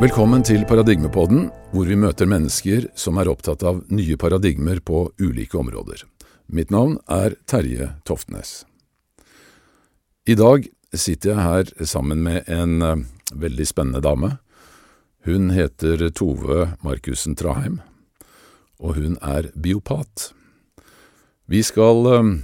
[0.00, 5.58] Velkommen til Paradigmepodden, hvor vi møter mennesker som er opptatt av nye paradigmer på ulike
[5.60, 6.06] områder.
[6.48, 8.62] Mitt navn er Terje Toftnes.
[10.24, 13.04] I dag sitter jeg her sammen med en uh,
[13.44, 14.32] veldig spennende dame.
[15.28, 17.82] Hun heter Tove Markussen Traheim,
[18.80, 20.30] og hun er biopat.
[21.44, 22.34] Vi skal uh,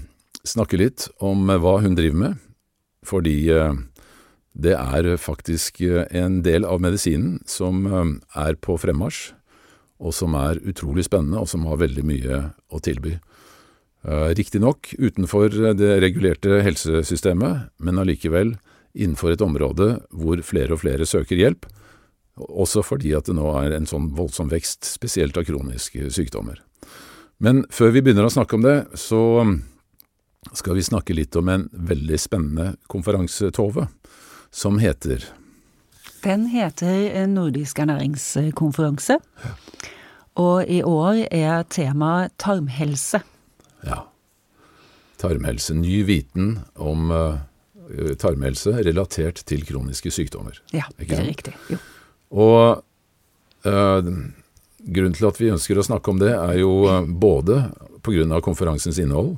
[0.44, 2.48] snakke litt om uh, hva hun driver med,
[3.00, 3.38] fordi
[4.56, 9.34] det er faktisk en del av medisinen som er på fremmarsj,
[10.00, 12.40] og som er utrolig spennende, og som har veldig mye
[12.72, 13.16] å tilby.
[14.06, 18.54] Riktignok utenfor det regulerte helsesystemet, men allikevel
[18.96, 21.66] innenfor et område hvor flere og flere søker hjelp,
[22.36, 26.60] også fordi at det nå er en sånn voldsom vekst, spesielt av kroniske sykdommer.
[27.40, 29.20] Men før vi begynner å snakke om det, så
[30.56, 33.88] skal vi snakke litt om en veldig spennende konferanse, Tove,
[34.50, 35.24] som heter
[36.24, 39.18] Den heter Nordisk ernæringskonferanse,
[40.36, 43.20] og i år er temaet tarmhelse.
[43.86, 44.02] Ja.
[45.20, 45.74] Tarmhelse.
[45.74, 47.38] Ny viten om uh,
[48.18, 50.58] tarmhelse relatert til kroniske sykdommer.
[50.74, 51.54] Ja, det er riktig.
[51.70, 51.78] Jo.
[52.36, 52.82] Og
[53.64, 54.10] uh,
[54.86, 56.74] grunnen til at vi ønsker å snakke om det, er jo
[57.06, 57.62] både
[58.04, 58.40] pga.
[58.44, 59.36] konferansens innhold,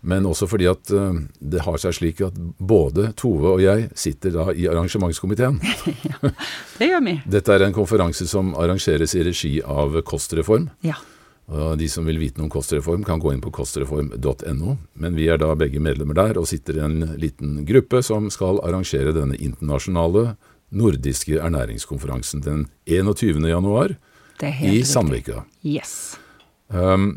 [0.00, 4.34] men også fordi at uh, det har seg slik at både Tove og jeg sitter
[4.36, 5.60] da i arrangementskomiteen.
[6.10, 6.32] ja,
[6.78, 7.14] det gjør vi.
[7.26, 10.70] Dette er en konferanse som arrangeres i regi av Kostreform.
[10.86, 10.98] Ja.
[11.48, 14.74] De som vil vite noe om kostreform, kan gå inn på kostreform.no.
[15.00, 18.60] Men vi er da begge medlemmer der, og sitter i en liten gruppe som skal
[18.60, 20.34] arrangere denne internasjonale
[20.76, 23.40] nordiske ernæringskonferansen den 21.
[23.48, 23.96] januar
[24.60, 25.46] i Sandvika.
[25.64, 26.18] Yes.
[26.68, 27.16] Um,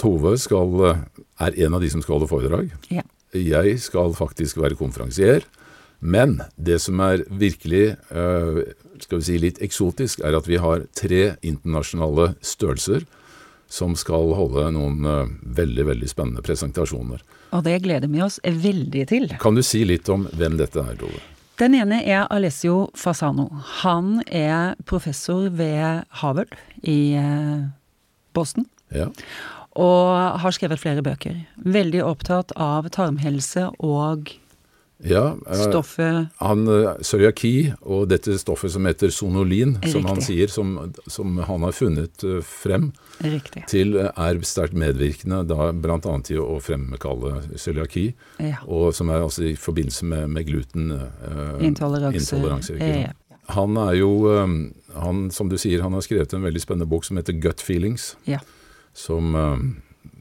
[0.00, 0.82] Tove skal,
[1.40, 2.72] er en av de som skal holde foredrag.
[2.92, 3.04] Ja.
[3.36, 5.44] Jeg skal faktisk være konferansier.
[6.00, 8.60] Men det som er virkelig uh,
[9.00, 13.06] skal vi si litt eksotisk, er at vi har tre internasjonale størrelser
[13.72, 17.24] som skal holde noen uh, veldig veldig spennende presentasjoner.
[17.56, 19.32] Og det gleder vi oss veldig til.
[19.42, 21.22] Kan du si litt om hvem dette er, Tove?
[21.56, 23.48] Den ene er Alessio Fasano.
[23.80, 26.52] Han er professor ved Harvard
[26.84, 27.16] i
[28.36, 28.66] Boston.
[28.92, 29.08] Ja.
[29.76, 31.36] Og har skrevet flere bøker.
[31.64, 34.30] Veldig opptatt av tarmhelse og
[35.04, 36.62] ja, eh, stoffet han,
[37.04, 39.90] Cøliaki og dette stoffet som heter sonolin, Riktig.
[39.92, 40.70] som han sier, som,
[41.12, 42.86] som han har funnet uh, frem
[43.20, 43.66] Riktig.
[43.68, 46.00] til, er sterkt medvirkende da bl.a.
[46.24, 48.06] til å fremkalle cøliaki,
[48.40, 48.62] Ja.
[48.64, 50.88] og som er altså i forbindelse med, med gluten
[51.60, 52.16] Intoleranse.
[52.32, 52.80] intoleranse.
[52.80, 53.12] Ja.
[53.52, 54.10] Han er jo,
[54.96, 58.14] han, som du sier, han har skrevet en veldig spennende bok som heter Gut Feelings,
[58.26, 58.40] Ja.
[58.96, 59.66] Som, um,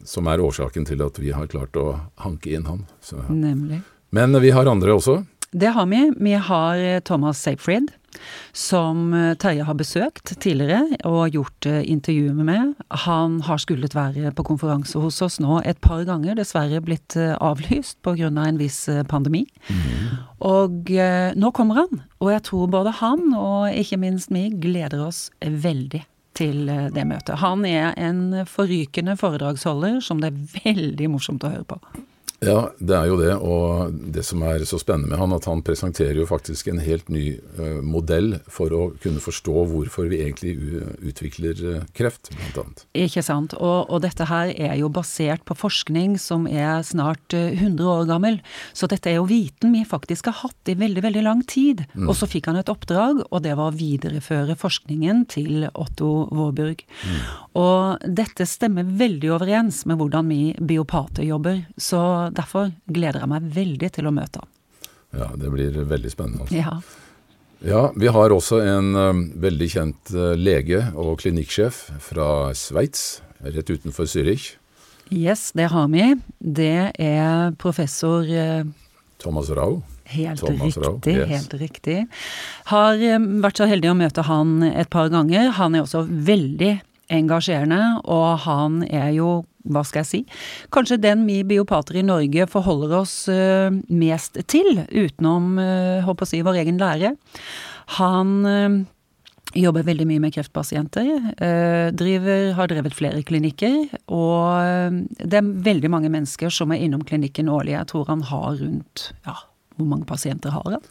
[0.04, 1.94] som er årsaken til at vi har klart å
[2.26, 2.84] hanke inn han.
[3.02, 3.82] Så, Nemlig.
[4.16, 5.22] men vi har andre også.
[5.56, 6.12] Det har vi.
[6.20, 7.94] Vi har eh, Thomas Seyfried,
[8.52, 12.74] som eh, Terje har besøkt tidligere og gjort eh, intervjuer med.
[13.06, 17.38] Han har skullet være på konferanse hos oss nå et par ganger, dessverre blitt eh,
[17.40, 18.28] avlyst pga.
[18.28, 19.46] Av en viss eh, pandemi.
[20.44, 25.08] Og eh, nå kommer han, og jeg tror både han og ikke minst vi gleder
[25.08, 26.04] oss veldig
[26.38, 27.40] til eh, det møtet.
[27.44, 31.80] Han er en forrykende foredragsholder som det er veldig morsomt å høre på.
[32.44, 33.34] Ja, det er jo det.
[33.40, 37.08] Og det som er så spennende med han, at han presenterer jo faktisk en helt
[37.12, 40.56] ny uh, modell for å kunne forstå hvorfor vi egentlig
[41.06, 42.84] utvikler uh, kreft, blant annet.
[43.06, 43.56] Ikke sant.
[43.56, 48.10] Og, og, dette her er jo basert på forskning som er snart uh, 100 år
[48.12, 48.42] gammel.
[48.76, 51.86] Så dette er jo viten vi faktisk har hatt i veldig, veldig lang tid.
[51.96, 52.10] Mm.
[52.10, 56.84] Og så fikk han et oppdrag, og det var å videreføre forskningen til Otto Vårburg.
[56.84, 57.20] Mm.
[57.56, 61.64] Og dette stemmer veldig overens med hvordan vi biopater jobber.
[61.80, 62.04] Så
[62.34, 64.52] derfor gleder jeg meg veldig til å møte ham.
[65.16, 66.44] Ja, det blir veldig spennende.
[66.44, 66.56] Altså.
[66.60, 66.80] Ja.
[67.64, 73.72] ja, vi har også en um, veldig kjent uh, lege og klinikksjef fra Sveits, rett
[73.72, 74.56] utenfor Zürich.
[75.14, 76.16] Yes, det har vi.
[76.40, 78.66] Det er professor uh,
[79.22, 79.84] Thomas Rau.
[80.06, 81.16] Helt Thomas riktig.
[81.18, 81.30] Yes.
[81.30, 82.00] helt riktig.
[82.70, 85.54] Har um, vært så heldig å møte han et par ganger.
[85.58, 86.76] Han er også veldig
[87.16, 90.22] engasjerende, og han er jo hva skal jeg si,
[90.74, 95.56] kanskje den vi biopater i Norge forholder oss uh, mest til, utenom
[96.06, 97.16] håper å si, vår egen lære.
[98.00, 98.78] Han uh,
[99.56, 101.10] jobber veldig mye med kreftpasienter,
[101.96, 107.48] driver, har drevet flere klinikker, og det er veldig mange mennesker som er innom klinikken
[107.48, 107.78] årlig.
[107.78, 109.38] Jeg tror han har rundt ja,
[109.78, 110.84] hvor mange pasienter har han?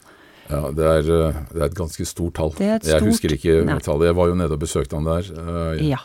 [0.49, 2.53] Ja, det er, det er, et ganske stort tall.
[2.57, 3.79] Det er et jeg husker ikke nei.
[3.85, 4.11] tallet.
[4.11, 5.31] Jeg var jo nede og besøkte han der
[5.85, 6.01] Ja.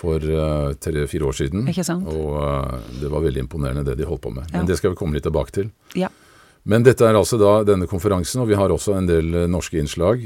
[0.00, 1.66] For uh, tre-fire år siden.
[1.68, 4.48] Og uh, det var veldig imponerende det de holdt på med.
[4.48, 4.62] Ja.
[4.62, 5.68] Men det skal vi komme litt tilbake til.
[5.98, 6.08] Ja.
[6.64, 10.24] Men dette er altså da denne konferansen, og vi har også en del norske innslag.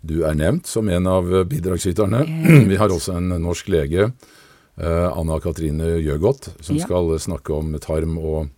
[0.00, 2.22] Du er nevnt som en av bidragsyterne.
[2.70, 4.06] Vi har også en norsk lege,
[4.80, 6.86] eh, Anna Katrine Gjøgodt, som Ja.
[6.86, 8.48] skal snakke om tarm og,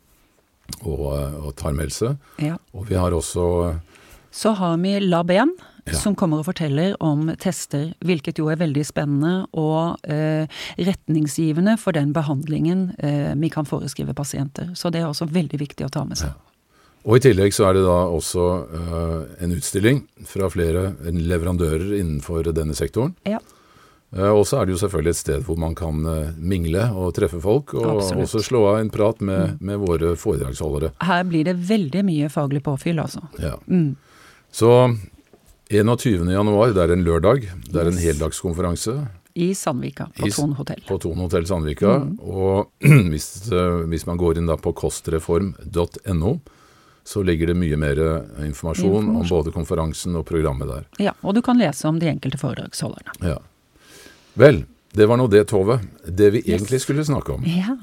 [0.84, 2.14] og, eh, og tarmhelse.
[2.38, 2.60] Ja.
[2.74, 3.80] Og vi har også
[4.30, 5.50] Så har vi Lab1,
[5.84, 5.96] Ja.
[5.98, 10.46] som kommer og forteller om tester, hvilket jo er veldig spennende og eh,
[10.78, 14.70] retningsgivende for den behandlingen eh, vi kan foreskrive pasienter.
[14.78, 16.36] Så det er også veldig viktig å ta med seg.
[17.02, 18.44] Og i tillegg så er det da også
[18.78, 23.16] eh, en utstilling fra flere leverandører innenfor denne sektoren.
[23.26, 23.40] Ja.
[24.14, 27.14] Eh, og så er det jo selvfølgelig et sted hvor man kan eh, mingle og
[27.16, 28.26] treffe folk, og Absolutt.
[28.28, 30.92] også slå av en prat med, med våre foredragsholdere.
[31.02, 33.24] Her blir det veldig mye faglig påfyll, altså.
[33.42, 33.56] Ja.
[33.66, 33.96] Mm.
[34.52, 34.70] Så
[35.72, 36.28] 21.
[36.32, 38.94] januar, det er en lørdag, det er en heldagskonferanse
[39.40, 40.82] I Sandvika, på Thon hotell.
[40.88, 41.94] på Thon hotell Sandvika.
[42.20, 42.68] Og
[43.12, 46.34] hvis, eh, hvis man går inn da på kostreform.no,
[47.04, 47.98] så ligger det mye mer
[48.44, 50.84] informasjon, informasjon, om både konferansen og programmet der.
[51.02, 53.16] Ja, og du kan lese om de enkelte foredragsholderne.
[53.26, 53.38] Ja.
[54.38, 54.60] Vel,
[54.94, 55.80] det var nå det, Tove.
[56.06, 57.74] Det vi egentlig skulle snakke om, Ja.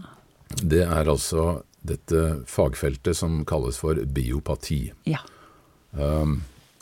[0.62, 4.92] det er altså dette fagfeltet som kalles for biopati.
[5.10, 5.20] Ja.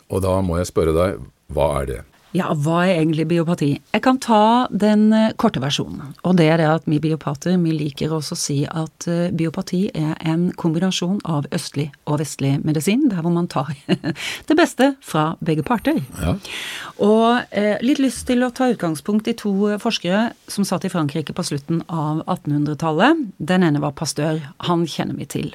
[0.08, 2.00] Og da må jeg spørre deg, hva er det?
[2.36, 3.70] Ja, hva er egentlig biopati?
[3.94, 6.12] Jeg kan ta den eh, korte versjonen.
[6.28, 9.86] Og det er det at vi biopater vi liker også å si at eh, biopati
[9.96, 13.72] er en kombinasjon av østlig og vestlig medisin, der hvor man tar
[14.50, 16.02] det beste fra begge parter.
[16.20, 16.36] Ja.
[17.00, 20.92] Og eh, litt lyst til å ta utgangspunkt i to eh, forskere som satt i
[20.92, 23.24] Frankrike på slutten av 1800-tallet.
[23.40, 24.42] Den ene var pastør.
[24.68, 25.54] Han kjenner vi til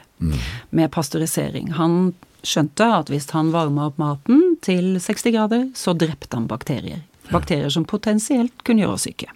[0.72, 1.74] med pasteurisering.
[1.78, 7.04] Han skjønte at hvis han varma opp maten til 60 grader, så drepte han bakterier.
[7.32, 9.32] Bakterier som potensielt kunne gjøre oss syke.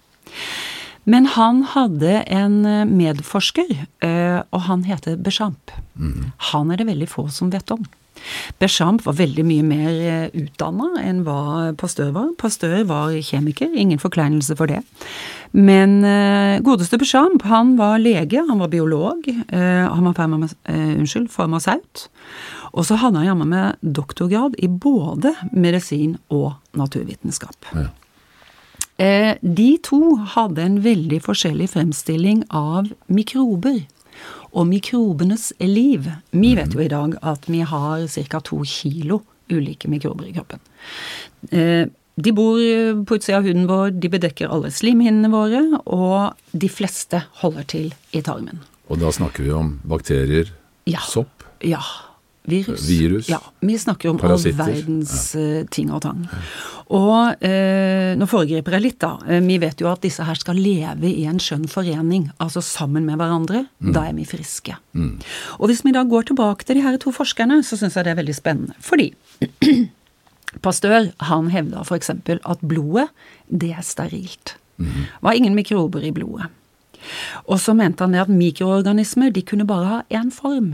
[1.08, 3.70] Men han hadde en eh, medforsker,
[4.04, 5.72] eh, og han heter Bechamp.
[6.52, 7.86] Han er det veldig få som vet om.
[8.62, 12.32] Bechamp var veldig mye mer utdanna enn hva Pasteur var.
[12.40, 14.82] Pasteur var kjemiker, ingen forkleinelse for det.
[15.56, 20.90] Men eh, godeste Bechamp, han var lege, han var biolog, eh, han var farma, eh,
[20.98, 22.08] unnskyld, farmasaut.
[22.72, 27.72] Og så hadde han jammen med doktorgrad i både medisin og naturvitenskap.
[27.72, 27.88] Ja.
[28.98, 33.84] Eh, de to hadde en veldig forskjellig fremstilling av mikrober
[34.52, 36.06] og mikrobenes liv.
[36.32, 38.40] Vi vet jo i dag at vi har ca.
[38.40, 40.60] to kilo ulike mikrober i kroppen.
[41.52, 41.86] Eh,
[42.18, 42.58] de bor
[43.06, 47.94] på utsida av huden vår, de bedekker alle slimhinnene våre, og de fleste holder til
[48.12, 48.58] i tarmen.
[48.90, 50.50] Og da snakker vi om bakterier,
[50.86, 50.98] Ja.
[51.06, 51.80] sopp, Ja.
[52.48, 52.86] Virus.
[52.88, 53.28] Virus.
[53.30, 53.38] Ja.
[53.60, 54.64] Vi snakker om Parasitter.
[54.64, 55.64] all verdens ja.
[55.70, 56.24] ting og tang.
[56.88, 59.18] Og eh, nå foregriper jeg litt, da.
[59.28, 63.04] Eh, Vi vet jo at disse her skal leve i en skjønn forening, altså sammen
[63.04, 63.66] med hverandre.
[63.78, 64.78] Da er vi friske.
[65.58, 68.14] Og hvis vi da går tilbake til de her to forskerne, så syns jeg det
[68.16, 68.74] er veldig spennende.
[68.80, 69.12] Fordi
[70.64, 72.10] Pastør han hevda f.eks.
[72.10, 73.10] at blodet,
[73.52, 74.54] det er sterilt.
[74.78, 76.48] Det var ingen mikrober i blodet.
[77.46, 80.72] Og så mente han det at mikroorganismer de kunne bare ha én form.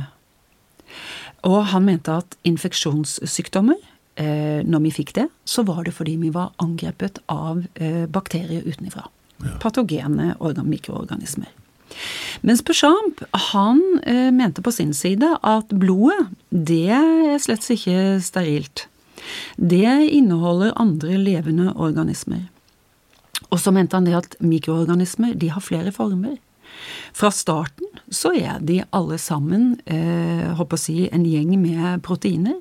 [1.44, 3.80] Og han mente at infeksjonssykdommer,
[4.16, 8.64] eh, når vi fikk det, så var det fordi vi var angrepet av eh, bakterier
[8.64, 9.06] utenfra.
[9.60, 11.50] Patogene organ mikroorganismer.
[12.42, 13.20] Mens Bechamp
[13.52, 18.86] han eh, mente på sin side at blodet, det er slett ikke sterilt.
[19.56, 22.48] Det inneholder andre levende organismer.
[23.50, 26.36] Og så mente han det at mikroorganismer de har flere former.
[27.14, 27.83] Fra starten
[28.16, 32.60] så er de alle sammen eh, håper å si, en gjeng med proteiner.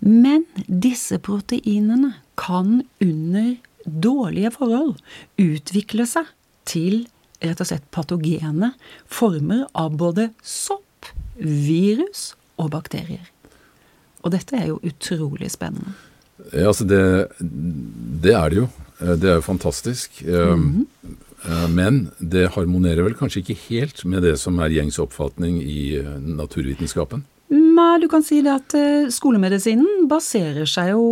[0.00, 4.96] Men disse proteinene kan under dårlige forhold
[5.40, 6.30] utvikle seg
[6.68, 7.04] til
[7.44, 8.72] rett og slett patogene
[9.10, 13.26] former av både sopp, virus og bakterier.
[14.24, 15.92] Og dette er jo utrolig spennende.
[16.50, 17.02] Ja, altså det,
[18.24, 18.68] det er det jo.
[19.00, 20.22] Eh, Det er jo fantastisk.
[20.24, 21.20] Mm eh,
[21.68, 26.12] Men det harmonerer vel kanskje ikke helt med det som er gjengs oppfatning i eh,
[26.24, 27.26] naturvitenskapen?
[27.54, 31.04] Nei, du kan si det at eh, skolemedisinen baserer seg jo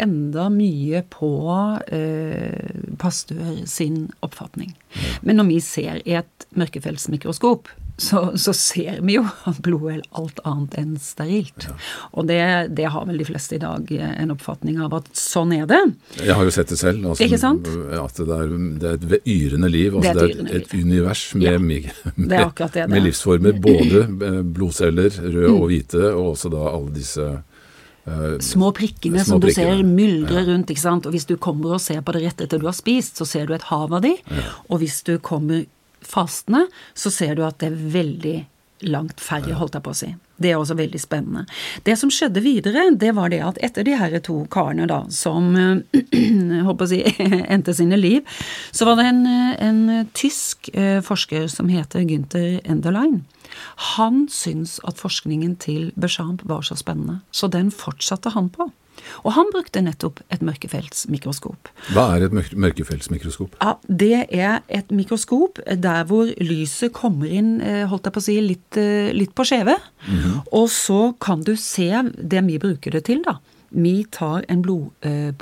[0.00, 1.32] enda mye på
[1.92, 2.70] eh,
[3.00, 4.72] Pasteur sin oppfatning.
[5.26, 7.68] Men når vi ser i et mørkefeltsmikroskop,
[8.00, 11.66] så, så ser vi jo at blodet er alt annet enn sterilt.
[12.16, 12.38] Og det,
[12.78, 15.80] det har vel de fleste i dag eh, en oppfatning av at sånn er det.
[16.24, 17.04] Jeg har jo sett det selv.
[17.12, 17.68] Altså, Ikke sant?
[18.00, 19.98] At det er, det er et yrende liv.
[20.00, 22.40] Altså, Det er det et er yrende et, et univers med, Ja, med, med, det
[22.40, 23.06] er det det med er.
[23.10, 23.60] livsformer.
[23.68, 25.60] Både eh, blodceller, røde Mm.
[25.60, 29.76] og hvite, og også da alle disse eh, Små prikkene Små som du prikkene.
[29.76, 31.06] ser myldre rundt, ikke sant.
[31.08, 33.46] Og hvis du kommer og ser på det rett etter du har spist, så ser
[33.50, 34.14] du et hav av de.
[34.70, 35.66] Og hvis du kommer
[36.06, 38.38] fastende, så ser du at det er veldig
[38.88, 40.10] langt færre, holdt jeg på å si.
[40.40, 41.42] Det er også veldig spennende.
[41.84, 45.52] Det som skjedde videre, det var det at etter de her to karene da, som
[46.68, 47.02] håper å si,
[47.52, 48.24] endte sine liv,
[48.72, 49.20] så var det en,
[49.68, 49.82] en
[50.16, 53.20] tysk eh, forsker som heter Günther Enderlein.
[53.96, 58.70] Han syntes at forskningen til Bechamp var så spennende, så den fortsatte han på.
[59.24, 61.70] Og han brukte nettopp et mørkefeltsmikroskop.
[61.94, 63.56] Hva er et mørkefeltsmikroskop?
[63.60, 68.26] Ja, Det er et mikroskop der hvor lyset kommer inn eh, holdt jeg på å
[68.26, 69.76] si, litt, eh, litt på skjeve.
[70.06, 70.42] Mm -hmm.
[70.52, 71.90] Og så kan du se
[72.22, 73.38] det vi bruker det til, da.
[73.70, 75.32] Vi tar en blod, eh,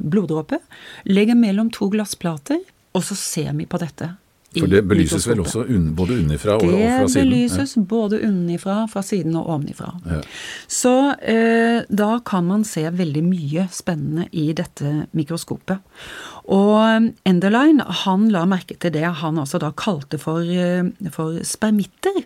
[0.00, 0.58] bloddråpe,
[1.04, 2.58] legger mellom to glassplater,
[2.94, 4.16] og så ser vi på dette
[4.60, 7.14] for det belyses vel også un, både unnifra og, og, fra siden?
[7.14, 7.84] Det belyses ja.
[7.94, 9.92] både unnifra, fra siden og ovenifra.
[10.06, 10.20] Ja.
[10.70, 15.82] Så eh, da kan man se veldig mye spennende i dette mikroskopet.
[16.46, 16.78] Og
[17.26, 22.24] Enderline Enderlein han la merke til det han altså da kalte for, eh, for spermitter.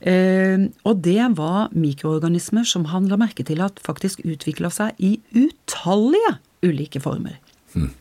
[0.00, 5.18] Eh, og det var mikroorganismer som han la merke til at faktisk utvikla seg i
[5.34, 7.38] utallige ulike former.
[7.72, 7.92] Hmm.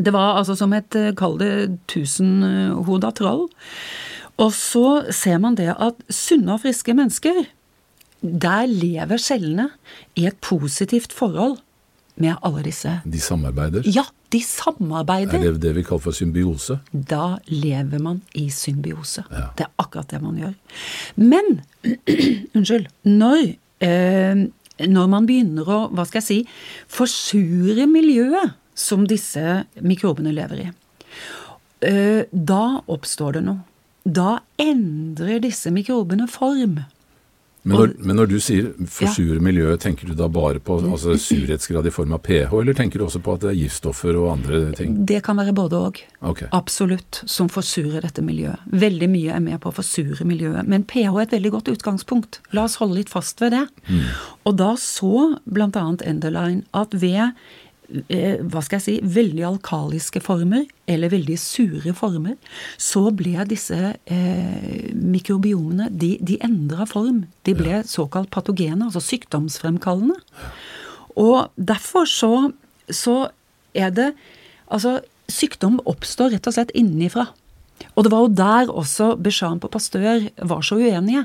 [0.00, 1.52] Det var altså som et, eh, kall det,
[1.90, 3.48] tusenhoda troll.
[4.40, 7.44] Og så ser man det at sunne og friske mennesker,
[8.20, 9.70] der lever cellene
[10.16, 11.58] i et positivt forhold
[12.20, 13.00] med alle disse.
[13.04, 13.84] De samarbeider?
[13.88, 15.38] Ja, de samarbeider.
[15.38, 16.78] Er det det vi kaller for symbiose?
[16.92, 19.24] Da lever man i symbiose.
[19.30, 19.48] Ja.
[19.56, 20.54] Det er akkurat det man gjør.
[21.16, 21.60] Men,
[22.56, 24.44] unnskyld, når, eh,
[24.86, 26.40] når man begynner å, hva skal jeg si,
[26.92, 30.70] forsure miljøet som disse mikrobene lever i.
[31.80, 33.64] Eh, da oppstår det noe.
[34.04, 36.80] Da endrer disse mikrobene form.
[37.62, 39.42] Men når, men når, du sier forsure ja.
[39.44, 43.04] miljøet, tenker du da bare på altså, surhetsgrad i form av pH, eller tenker du
[43.04, 44.94] også på at det er giftstoffer og andre ting?
[45.08, 46.00] Det kan være både og.
[46.32, 46.48] Okay.
[46.56, 47.20] Absolutt.
[47.28, 48.64] Som forsurer dette miljøet.
[48.72, 50.64] Veldig mye er med på å forsure miljøet.
[50.72, 52.40] Men pH er et veldig godt utgangspunkt.
[52.56, 53.66] La oss holde litt fast ved det.
[53.92, 54.08] Mm.
[54.48, 55.84] Og da så bl.a.
[56.00, 57.36] Enderline at ved
[57.90, 62.36] hva skal jeg si, veldig alkaliske former, eller veldig sure former,
[62.78, 67.24] så ble disse eh, mikrobiomene De, de endra form.
[67.46, 70.18] De ble såkalt patogene, altså sykdomsfremkallende.
[71.18, 72.34] Og derfor så,
[72.86, 73.30] så
[73.74, 74.12] er det
[74.70, 77.24] Altså, sykdom oppstår rett og slett innenfra.
[77.96, 81.24] Og det var jo der også Bechamp og Pasteur var så uenige.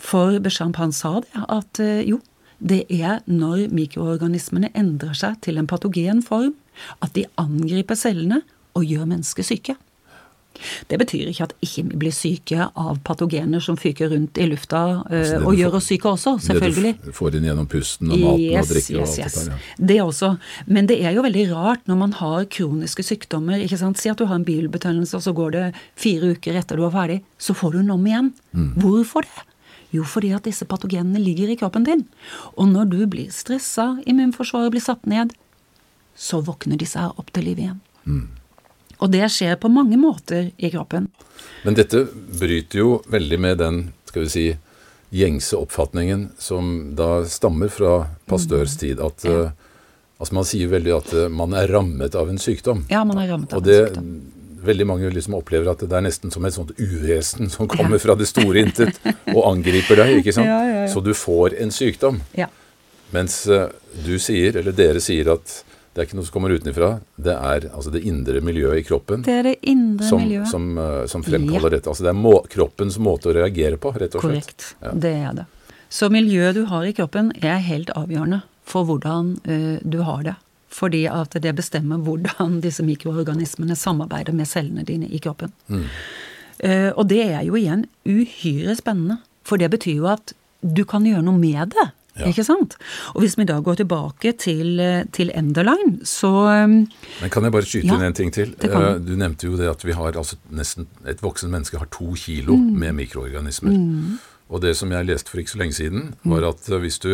[0.00, 2.22] For Bechamp han sa det, at eh, jo,
[2.58, 6.54] det er når mikroorganismene endrer seg til en patogen form,
[7.04, 8.42] at de angriper cellene
[8.76, 9.76] og gjør mennesker syke.
[10.88, 14.82] Det betyr ikke at ikke vi blir syke av patogener som fyker rundt i lufta
[15.04, 16.92] altså og gjør oss syke også, selvfølgelig.
[17.00, 19.34] Det du får inn gjennom pusten og maten yes, og drikke yes, og alt yes.
[19.36, 19.50] det der.
[19.50, 19.88] Ja.
[19.90, 20.30] Det også.
[20.78, 23.60] Men det er jo veldig rart når man har kroniske sykdommer.
[23.66, 24.00] ikke sant?
[24.00, 25.66] Si at du har en bilbetennelse, og så går det
[25.98, 27.20] fire uker etter du er ferdig.
[27.38, 28.32] Så får du en om igjen.
[28.56, 28.72] Mm.
[28.80, 29.46] Hvorfor det?
[29.94, 32.04] Jo, fordi at disse patogenene ligger i kroppen din.
[32.56, 35.34] Og når du blir stressa, immunforsvaret blir satt ned,
[36.16, 37.80] så våkner disse her opp til liv igjen.
[38.06, 38.26] Mm.
[38.96, 41.10] Og det skjer på mange måter i kroppen.
[41.66, 44.46] Men dette bryter jo veldig med den, skal vi si,
[45.16, 48.80] gjengse oppfatningen som da stammer fra Pasteurs mm.
[48.80, 49.02] tid.
[49.04, 49.36] At ja.
[49.36, 49.84] uh,
[50.18, 52.86] altså man sier veldig at uh, man er rammet av en sykdom.
[52.92, 54.10] Ja, man er rammet av og en sykdom
[54.66, 58.16] veldig mange liksom opplever at det er nesten som et sånt uvesen som kommer fra
[58.18, 59.00] det store intet
[59.34, 60.20] og angriper deg.
[60.20, 60.50] ikke sant?
[60.50, 60.90] Ja, ja, ja.
[60.92, 62.20] Så du får en sykdom.
[63.14, 63.68] Mens uh,
[64.04, 65.60] du sier, eller dere sier, at
[65.96, 66.88] det er ikke noe som kommer utenfra.
[67.16, 70.50] Det er altså det indre miljøet i kroppen det er det indre som, miljøet.
[70.50, 71.88] Som, uh, som fremkaller dette.
[71.88, 74.66] Altså det er må, kroppens måte å reagere på, rett og slett.
[74.82, 74.98] Korrekt.
[75.06, 75.46] Det er det.
[75.88, 80.36] Så miljøet du har i kroppen, er helt avgjørende for hvordan uh, du har det.
[80.76, 85.52] Fordi at det bestemmer hvordan disse mikroorganismene samarbeider med cellene dine i kroppen.
[85.72, 85.86] Mm.
[86.56, 89.20] Uh, og det er jo igjen uhyre spennende.
[89.46, 91.90] For det betyr jo at du kan gjøre noe med det.
[92.16, 92.30] Ja.
[92.30, 92.78] Ikke sant?
[93.12, 94.80] Og hvis vi da går tilbake til,
[95.12, 96.30] til Enderline, så
[96.64, 96.78] um,
[97.20, 98.54] Men kan jeg bare skyte ja, inn en ting til?
[98.56, 102.56] Du nevnte jo det at vi har altså nesten Et voksen menneske har to kilo
[102.56, 102.70] mm.
[102.80, 103.76] med mikroorganismer.
[103.76, 104.16] Mm.
[104.48, 106.48] Og det som jeg leste for ikke så lenge siden, var mm.
[106.54, 107.12] at uh, hvis du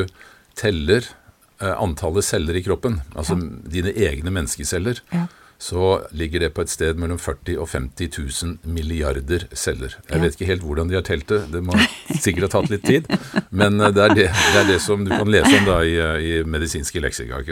[0.55, 1.22] teller Eh,
[1.63, 3.47] antallet celler i kroppen, altså ja.
[3.77, 5.27] dine egne menneskeceller, ja.
[5.63, 9.95] så ligger det på et sted mellom 40 og 50 000 milliarder celler.
[10.09, 10.23] Jeg ja.
[10.25, 11.77] vet ikke helt hvordan de har telt det, det må
[12.25, 13.11] sikkert ha tatt litt tid.
[13.51, 15.97] Men eh, det er det, det, er det som du kan lese om da i,
[16.03, 17.43] eh, i medisinske leksika.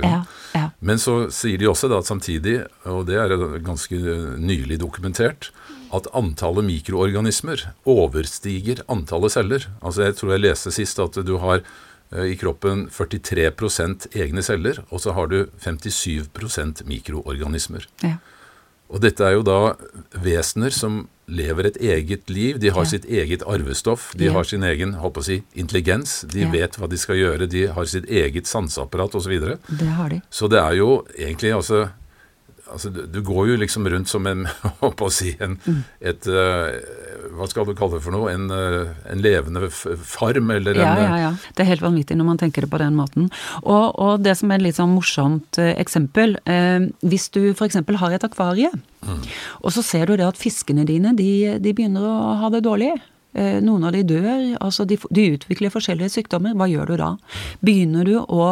[0.81, 4.01] Men så sier de også da at samtidig, og det er ganske
[4.41, 5.53] nylig dokumentert,
[5.91, 9.65] at antallet mikroorganismer overstiger antallet celler.
[9.83, 14.81] Altså Jeg tror jeg leste sist at du har Eh, i kroppen 43 egne celler,
[14.91, 17.87] og så har du 57% mikroorganismer.
[18.03, 18.17] Ja.
[18.91, 19.59] Og dette er jo da
[20.19, 22.59] vesener som lever et eget liv.
[22.59, 22.89] De har Ja.
[22.91, 24.13] sitt eget arvestoff.
[24.19, 24.33] De Ja.
[24.33, 26.23] har sin egen holdt på å si, intelligens.
[26.27, 27.49] De vet hva de skal gjøre.
[27.49, 29.39] De har sitt eget sanseapparat osv.
[29.39, 29.59] Så.
[29.79, 30.21] Det har de.
[30.31, 31.91] så det er jo egentlig altså,
[32.69, 34.45] altså du, du går jo liksom rundt som en
[34.81, 35.85] holdt på å si en, Mm.
[36.01, 36.81] et eh,
[37.37, 38.31] Hva skal du kalle det for noe?
[38.33, 41.31] En, eh, en levende farm, eller Ja, en eh, ja, ja.
[41.55, 43.31] Det er helt vanvittig når man tenker det på den måten.
[43.63, 47.81] Og, og det som er et litt sånn morsomt eh, eksempel eh, Hvis du f.eks.
[48.03, 48.73] har et akvarie,
[49.61, 52.93] og så ser du det at fiskene dine de, de begynner å ha det dårlig.
[53.33, 56.57] Eh, noen av de dør, altså de, de utvikler forskjellige sykdommer.
[56.59, 57.15] Hva gjør du da?
[57.65, 58.51] Begynner du å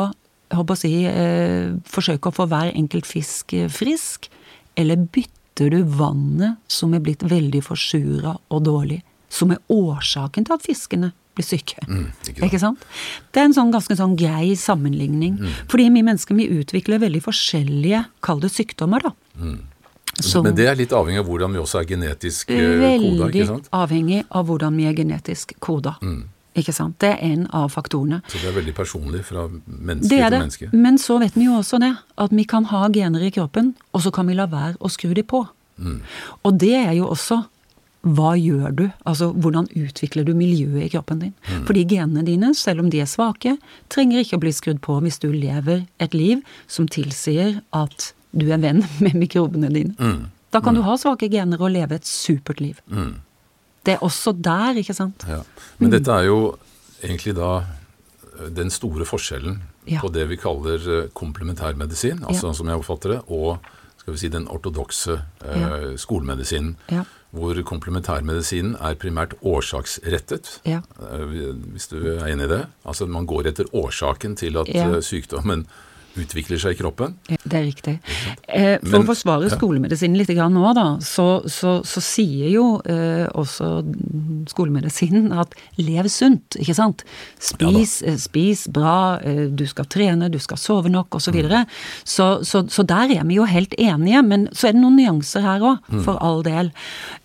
[0.49, 4.31] å si, eh, forsøke å få hver enkelt fisk frisk,
[4.81, 4.97] eller
[5.59, 10.63] bytter du vannet som er blitt veldig forsura og dårlig, som er årsaken til at
[10.63, 11.83] fiskene blir syke?
[11.89, 12.45] Mm, ikke?
[12.47, 12.79] Ikke sant?
[13.33, 15.39] Det er en sånn ganske sånn grei sammenligning.
[15.39, 15.57] Mm.
[15.69, 19.13] Fordi vi mennesker vi utvikler veldig forskjellige, kall det sykdommer, da.
[20.23, 23.29] Som Men det er litt avhengig av hvordan vi også er genetisk eh, koda, veldig
[23.29, 23.69] ikke sant?
[23.69, 25.99] Veldig avhengig av hvordan vi er genetisk koda.
[26.59, 26.97] Ikke sant?
[27.03, 28.21] Det er en av faktorene.
[28.29, 30.71] Så det er veldig personlig fra menneske Det er til menneske.
[30.73, 34.03] Men så vet vi jo også det, at vi kan ha gener i kroppen, og
[34.05, 35.45] så kan vi la være å skru de på.
[35.79, 36.01] Mm.
[36.43, 37.45] Og det er jo også
[38.07, 38.85] hva gjør du?
[39.11, 41.35] Altså hvordan utvikler du miljøet i kroppen din?
[41.49, 41.65] Mm.
[41.67, 43.57] Fordi genene dine, selv om de er svake,
[43.91, 48.47] trenger ikke å bli skrudd på hvis du lever et liv som tilsier at du
[48.53, 49.97] er venn med mikrobene dine.
[49.99, 50.29] Mm.
[50.55, 52.79] Da kan du ha svake gener og leve et supert liv.
[53.89, 55.25] Det er også der, ikke sant?
[55.29, 55.41] Ja.
[55.41, 55.79] Mm.
[55.81, 56.39] Men dette er jo
[57.03, 60.03] egentlig da eh, den store forskjellen Ja.
[60.05, 62.53] på det vi kaller eh, komplementærmedisin, altså Ja.
[62.53, 63.59] som jeg oppfatter det, og
[63.97, 66.77] skal vi si den ortodokse eh, skolemedisinen.
[67.31, 70.61] Hvor komplementærmedisinen er primært årsaksrettet.
[70.67, 70.81] Ja.
[71.01, 71.25] Eh,
[71.73, 72.67] Hvis du er enig i det?
[72.87, 75.67] Altså man går etter årsaken til at eh, sykdommen
[76.23, 77.15] utvikler seg i kroppen.
[77.29, 77.97] Det er riktig.
[78.49, 82.67] Eh, for Men- å forsvare skolemedisinen litt grann nå, da, så, så, så sier jo
[82.85, 83.71] eh, også
[84.51, 87.05] skolemedisinen at lev sunt, ikke sant?
[87.41, 91.29] Spis, ja spis bra, eh, du skal trene, du skal sove nok, osv.
[91.29, 91.67] Så, videre.
[92.09, 95.45] så, så Så der er vi jo helt enige, men så er det noen nyanser
[95.45, 96.71] her òg, for all del.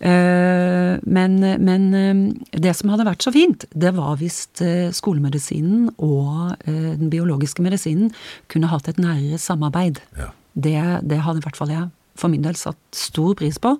[0.00, 5.88] Eh, men men eh, det som hadde vært så fint, det var hvis eh, skolemedisinen
[5.98, 8.12] og eh, den biologiske medisinen
[8.52, 10.00] kunne hatt et nærere samarbeid.
[10.18, 10.32] Ja.
[10.54, 13.72] Det, det hadde i hvert fall jeg for min del satt stor pris på.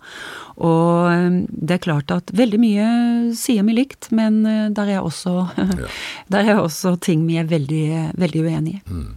[0.66, 2.86] Og eh, det er klart at veldig mye
[3.38, 5.46] sier vi likt, men eh, der er også,
[6.34, 7.84] der er også ting vi er veldig,
[8.18, 8.82] veldig uenige i.
[8.90, 9.12] Mm.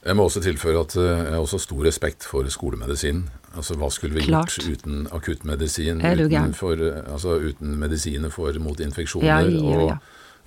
[0.00, 3.26] Jeg må også tilføre at eh, jeg har også stor respekt for skolemedisin.
[3.56, 4.54] Altså Hva skulle vi Klart.
[4.56, 9.26] gjort uten akuttmedisin, uten, eh, altså, uten medisiner mot infeksjoner?
[9.26, 9.96] Ja, ja, og ja.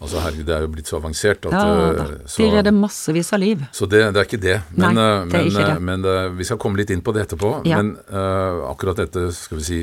[0.03, 2.05] Altså Herregud, det er jo blitt så avansert at Ja eh, da.
[2.27, 3.61] så, De redder massevis av liv.
[3.71, 4.57] så det, det er ikke det.
[4.75, 5.75] Men, Nei, eh, det er men, ikke det.
[5.77, 7.53] eh, men eh, vi skal komme litt inn på det etterpå.
[7.69, 7.79] Ja.
[7.81, 9.79] Men uh, akkurat dette skal vi si,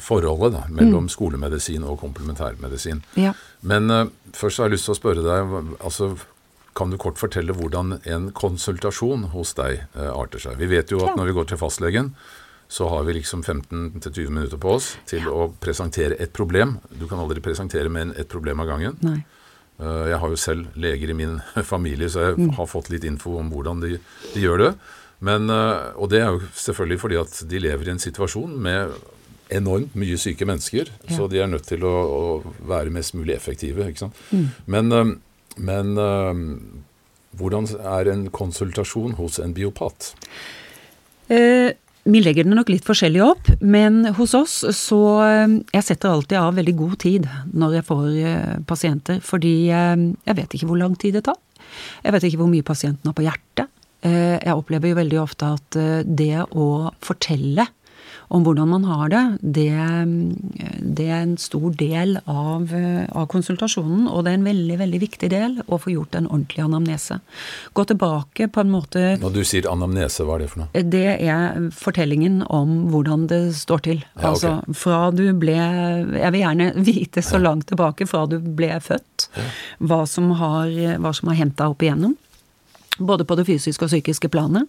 [0.00, 3.02] forholdet da, mellom skolemedisin og komplementærmedisin.
[3.20, 3.34] Ja.
[3.66, 6.12] Men uh, først har jeg lyst til å spørre deg, altså,
[6.74, 10.56] kan du kort fortelle hvordan en konsultasjon hos deg uh, arter seg?
[10.62, 11.18] Vi vet jo at Ja.
[11.20, 12.14] når vi går til fastlegen,
[12.74, 16.78] så har vi liksom 15-20 minutter på oss til å presentere et problem.
[16.98, 18.96] Du kan aldri presentere med en- et problem av gangen.
[19.04, 19.20] Nei.
[19.80, 21.40] Eh, Jeg har jo selv leger i min
[21.72, 23.98] familie, så jeg har fått litt info om hvordan de,
[24.34, 24.70] de gjør det.
[25.24, 28.94] Men, eh, og det er jo selvfølgelig fordi at de lever i en situasjon med
[29.54, 31.16] enormt mye syke mennesker, Ja.
[31.16, 33.86] så de er nødt til å, å være mest mulig effektive.
[33.92, 34.10] ikke?
[34.32, 34.46] Mm.
[34.66, 35.14] Men, eh,
[35.58, 35.94] men
[37.36, 40.12] hvordan er en konsultasjon hos en biopat?
[41.28, 41.72] Eh,
[42.04, 46.36] vi legger det nok litt forskjellig opp, men hos oss så eh, Jeg setter alltid
[46.40, 49.94] av veldig god tid når jeg får eh, pasienter, fordi eh,
[50.28, 51.38] jeg vet ikke hvor lang tid det tar.
[52.04, 53.70] Jeg vet ikke hvor mye pasienten har på hjertet.
[54.04, 56.64] Jeg opplever jo veldig ofte at det å
[57.00, 57.64] fortelle
[58.34, 59.22] om hvordan man har det,
[59.56, 59.70] det,
[60.98, 65.30] det er en stor del av, av konsultasjonen, og det er en veldig, veldig viktig
[65.32, 67.20] del å få gjort en ordentlig anamnese.
[67.76, 70.84] Gå tilbake på en måte Når du sier anamnese, hva er det for noe?
[70.94, 74.02] det er fortellingen om hvordan det står til.
[74.02, 74.32] Ja, okay.
[74.32, 79.28] Altså fra du ble Jeg vil gjerne vite så langt tilbake fra du ble født,
[79.84, 80.70] hva som har,
[81.00, 82.16] hva som har hendt deg opp igjennom.
[82.98, 84.68] Både på det fysiske og psykiske planet,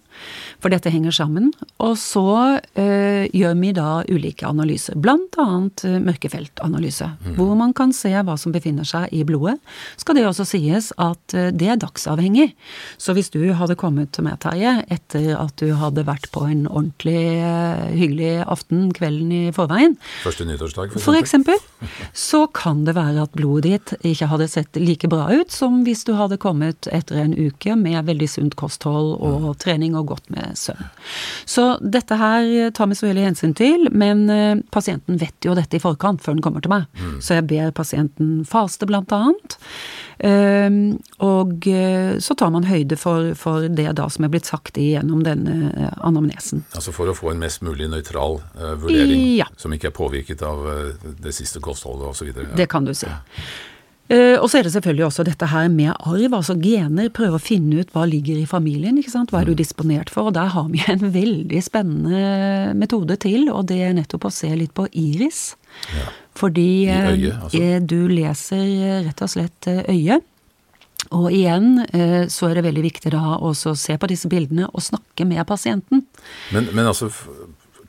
[0.62, 1.52] for dette henger sammen.
[1.82, 7.92] Og så eh, gjør vi da ulike analyser, blant annet mørkefeltanalyse, mørkefeltanalyse, hvor man kan
[7.94, 9.56] se hva som befinner seg i blodet.
[10.00, 12.52] Skal det også sies at eh, det er dagsavhengig.
[12.98, 16.66] Så hvis du hadde kommet til meg, Terje, etter at du hadde vært på en
[16.66, 21.56] ordentlig eh, hyggelig aften kvelden i forveien, Første nyttårsdag, for eksempel?
[21.56, 25.82] eksempel, så kan det være at blodet ditt ikke hadde sett like bra ut som
[25.86, 30.08] hvis du hadde kommet etter en uke med veldig veldig sunt kosthold og trening og
[30.14, 30.88] godt med søvn.
[31.44, 35.76] Så dette her tar vi så veldig hensyn til, men eh, pasienten vet jo dette
[35.76, 36.88] i forkant før den kommer til meg.
[37.20, 39.58] Så jeg ber pasienten faste, blant annet.
[40.16, 44.78] Um, og eh, så tar man høyde for, for, det da som er blitt sagt
[44.80, 46.64] gjennom denne eh, anamnesen.
[46.72, 48.40] Altså for å få en mest mulig nøytral
[48.80, 49.48] vurdering, ja.
[49.60, 50.64] som ikke er påvirket av
[51.20, 52.32] det siste kostholdet osv.?
[52.32, 52.48] Ja.
[52.56, 53.10] Det kan du si.
[53.10, 53.75] Uh,
[54.06, 57.08] og så er det selvfølgelig også dette her med arv, altså gener.
[57.10, 59.32] Prøve å finne ut hva ligger i familien, ikke sant.
[59.34, 59.58] Hva er du mm.
[59.58, 60.30] disponert for?
[60.30, 64.52] Og der har vi en veldig spennende metode til, og det er nettopp å se
[64.54, 65.56] litt på iris.
[65.96, 66.06] Ja.
[66.36, 67.86] Fordi øye, eh, altså.
[67.86, 70.32] du leser eh, rett og slett eh, øyet.
[71.14, 71.84] Og igjen
[72.32, 76.00] så er det veldig viktig da å se på disse bildene og snakke med pasienten.
[76.50, 77.12] Men, men altså,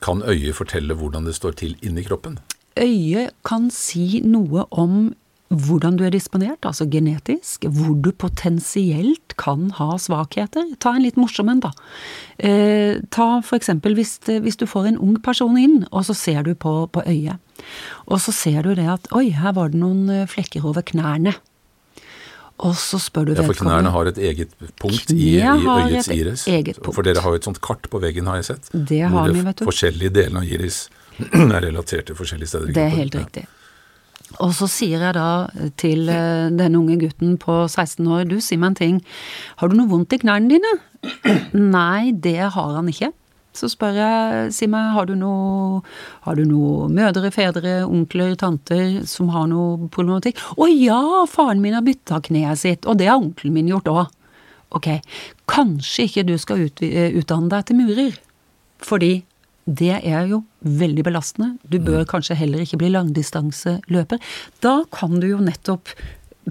[0.05, 2.35] kan øyet fortelle hvordan det står til inni kroppen?
[2.77, 5.15] Øyet kan si noe om
[5.47, 10.65] hvordan du er disponert, altså genetisk, hvor du potensielt kan ha svakheter.
[10.83, 11.71] Ta en litt morsom en, da.
[12.37, 16.43] Eh, ta for eksempel hvis, hvis, du får en ung person inn, og så ser
[16.43, 17.39] du på, på øyet.
[18.11, 21.37] Og så ser du det at oi, her var det noen eh, flekker over knærne.
[22.57, 26.09] Og så spør du vedkommende Ja, for knærne har et eget punkt i, i øyets
[26.09, 26.47] iris.
[26.81, 28.71] For dere har jo et sånt kart på veggen, har jeg sett.
[28.73, 29.67] Det har vi, vet du.
[29.67, 30.87] Hvor forskjellige delene av iris
[31.37, 32.73] er relatert til forskjellige steder.
[32.73, 33.45] Det er helt riktig.
[33.45, 33.56] Ja.
[34.43, 35.47] Og så sier jeg da
[35.79, 38.97] til den denne unge gutten på 16 år, du, si meg en ting,
[39.61, 40.73] har du noe vondt i knærne dine?
[41.77, 43.13] Nei, det har han ikke.
[43.57, 45.79] Så spør jeg, si meg, har du noe,
[46.27, 50.43] har du noe mødre, fedre, onkler, tanter som har noe problematikk?
[50.59, 50.99] Å ja,
[51.31, 54.05] faren min har bytta kneet sitt, og det har onkelen min gjort òg.
[54.77, 54.91] Ok,
[55.49, 58.17] kanskje ikke du skal eh, utdanne deg til murer,
[58.83, 59.11] fordi
[59.67, 61.57] det er jo veldig belastende.
[61.67, 62.09] Du bør mm.
[62.11, 64.21] kanskje heller ikke bli langdistanseløper.
[64.63, 65.91] Da kan du jo nettopp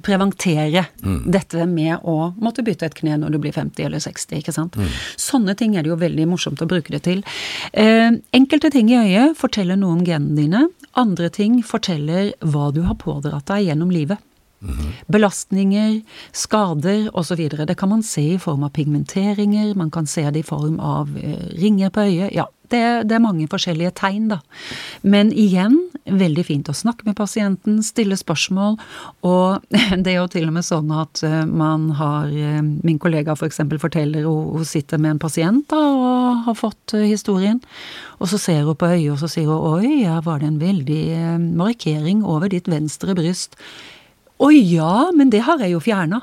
[0.05, 1.22] preventere mm.
[1.33, 4.40] dette med å måtte bytte et kne når du blir 50 eller 60.
[4.42, 4.76] ikke sant?
[4.76, 4.92] Mm.
[5.20, 7.24] Sånne ting er det jo veldig morsomt å bruke det til.
[7.72, 10.66] Eh, enkelte ting i øyet forteller noe om genene dine.
[11.00, 14.20] Andre ting forteller hva du har pådratt deg gjennom livet.
[14.64, 14.92] Mm.
[15.12, 15.98] Belastninger,
[16.33, 17.42] skader osv.
[17.68, 21.12] Det kan man se i form av pigmenteringer, man kan se det i form av
[21.20, 22.33] eh, ringer på øyet.
[22.37, 24.40] Ja, det, det, er mange forskjellige tegn, da.
[25.07, 28.79] Men igjen, veldig fint å snakke med pasienten, stille spørsmål.
[29.26, 29.66] Og
[30.05, 33.61] det er jo til og med sånn at eh, man har eh, Min kollega f.eks.
[33.62, 37.61] For forteller hun, hun sitter med en pasient da, og har fått eh, historien.
[38.20, 40.62] Og så ser hun på øyet, og så sier hun oi, her var det en
[40.62, 41.02] veldig
[41.59, 43.59] markering over ditt venstre bryst.
[44.37, 46.22] Å ja, men det har jeg jo fjerna.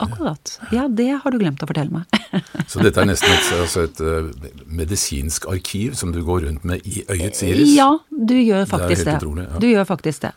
[0.00, 0.58] Akkurat.
[0.72, 2.20] Ja, det har du glemt å fortelle meg.
[2.70, 4.28] Så dette er nesten et, altså et uh,
[4.70, 7.72] medisinsk arkiv som du går rundt med i øyets iris?
[7.74, 9.08] Ja, du gjør faktisk det.
[9.08, 9.60] Er helt Utrolig, ja.
[9.60, 10.32] Du gjør faktisk det.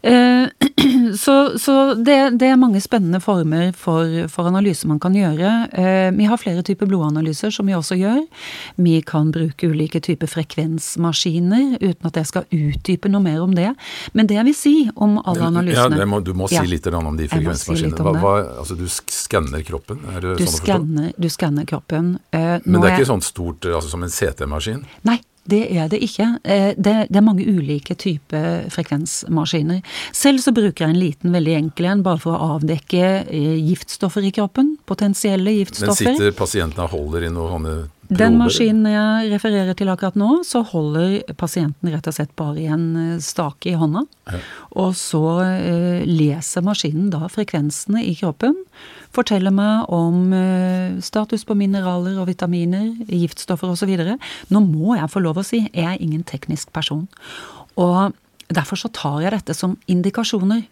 [0.00, 0.48] Uh,
[1.24, 5.52] så, så det, det, er mange spennende former for, for analyse man kan gjøre.
[5.76, 8.22] Uh, vi har flere typer blodanalyser som vi også gjør.
[8.80, 13.70] Vi kan bruke ulike typer frekvensmaskiner, uten at jeg skal utdype noe mer om det.
[14.16, 16.88] Men det jeg vil si om alle analysene ja, må, Du må si ja, litt
[16.88, 17.96] om de frekvensmaskinene.
[17.96, 20.00] Si hva, hva, altså, du skanner kroppen?
[20.14, 21.12] Er du sånn?
[21.16, 22.16] Du skanner kroppen.
[22.34, 24.84] Uh, Men det er ikke sånn stort altså, som en CT-maskin?
[25.08, 25.18] Nei,
[25.50, 26.26] det er det ikke.
[26.42, 29.82] Eh, det, det, er mange ulike typer frekvensmaskiner.
[30.16, 34.24] Selv så bruker jeg en liten, veldig enkel en, bare for å avdekke eh, giftstoffer
[34.24, 34.74] i kroppen.
[34.88, 36.08] Potensielle giftstoffer.
[36.08, 37.90] Men sitter pasienten og holder i noen prober?
[38.14, 42.66] Den maskinen jeg refererer til akkurat nå, så holder pasienten rett og slett bare i
[42.68, 44.04] en eh, stake i hånda.
[44.32, 44.42] Ja.
[44.80, 45.24] Og så
[46.08, 48.56] leser maskinen da frekvensene i kroppen
[49.14, 53.94] forteller meg om uh, status på mineraler og vitaminer, giftstoffer osv.
[54.50, 57.06] Nå må jeg få lov å si, jeg er ingen teknisk person.
[57.80, 58.14] Og
[58.52, 60.64] derfor så tar jeg dette som indikasjoner.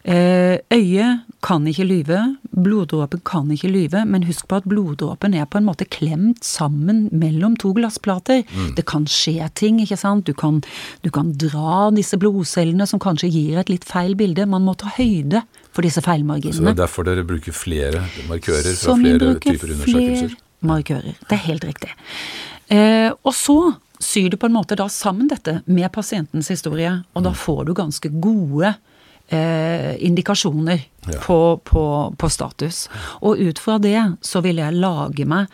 [0.00, 2.18] Uh, øyet kan ikke lyve,
[2.56, 7.06] bloddråpen kan ikke lyve, men husk på at bloddråpen er på en måte klemt sammen
[7.12, 8.42] mellom to glassplater.
[8.48, 8.74] Mm.
[8.78, 10.26] Det kan skje ting, ikke sant.
[10.26, 10.62] Du kan,
[11.04, 14.48] du kan dra disse blodcellene som kanskje gir et litt feil bilde.
[14.48, 16.56] Man må ta høyde for disse feilmarginene.
[16.56, 20.32] Så det er derfor dere bruker flere markører fra flere typer undersøkelser?
[20.34, 21.92] Flere markører, det er helt riktig.
[22.70, 23.58] Eh, og så
[24.00, 27.40] syr du på en måte da sammen dette med pasientens historie, og da mm.
[27.42, 28.72] får du ganske gode
[29.28, 31.20] eh, indikasjoner ja.
[31.22, 31.84] på, på,
[32.18, 32.88] på, status.
[33.20, 35.50] Og ut fra det så vil jeg lage meg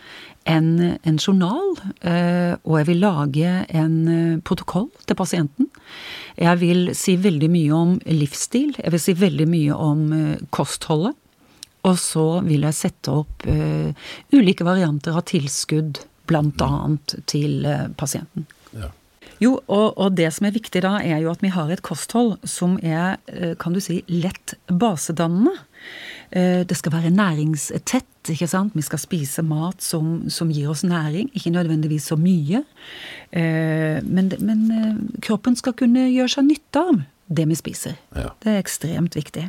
[0.47, 5.69] en, en journal, eh, og jeg vil lage en eh, protokoll til pasienten.
[6.37, 8.75] Jeg vil si veldig mye om livsstil.
[8.77, 11.17] Jeg vil si veldig mye om uh, kostholdet.
[11.87, 13.45] Og så vil jeg sette opp
[14.35, 16.69] ulike varianter av tilskudd, bl.a.
[17.31, 18.45] til uh, pasienten.
[18.75, 18.91] Ja.
[19.41, 22.35] Jo, og, og, det som er viktig da, er jo at vi har et kosthold
[22.45, 23.17] som er,
[23.61, 25.55] kan du si, lett basedannende.
[26.31, 28.75] Eh, det skal være næringstett, ikke sant.
[28.75, 32.63] Vi skal spise mat som, som gir oss næring, ikke nødvendigvis så mye.
[33.31, 37.95] Eh, men, men eh, kroppen skal kunne gjøre seg nytte av det vi spiser.
[38.15, 38.31] Ja.
[38.43, 39.47] Det er ekstremt viktig.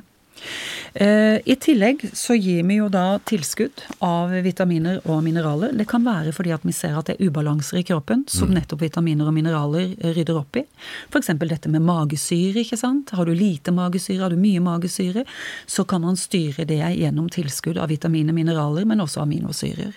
[0.95, 5.75] Eh, I tillegg så gir vi jo da tilskudd av vitaminer og mineraler.
[5.77, 8.83] Det kan være fordi at vi ser at det er ubalanser i kroppen som nettopp
[8.87, 10.65] vitaminer og mineraler rydder opp i.
[11.13, 11.31] F.eks.
[11.39, 12.65] dette med magesyre.
[12.65, 13.15] ikke sant?
[13.17, 15.25] Har du lite magesyre, har du mye magesyre,
[15.67, 19.97] så kan man styre det gjennom tilskudd av vitaminer, mineraler, men også aminosyrer.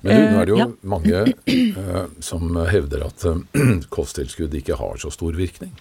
[0.00, 0.68] Men nå er det jo Eh, ja.
[0.82, 3.40] mange eh, som hevder at eh,
[3.96, 5.74] kosttilskudd ikke har så stor virkning.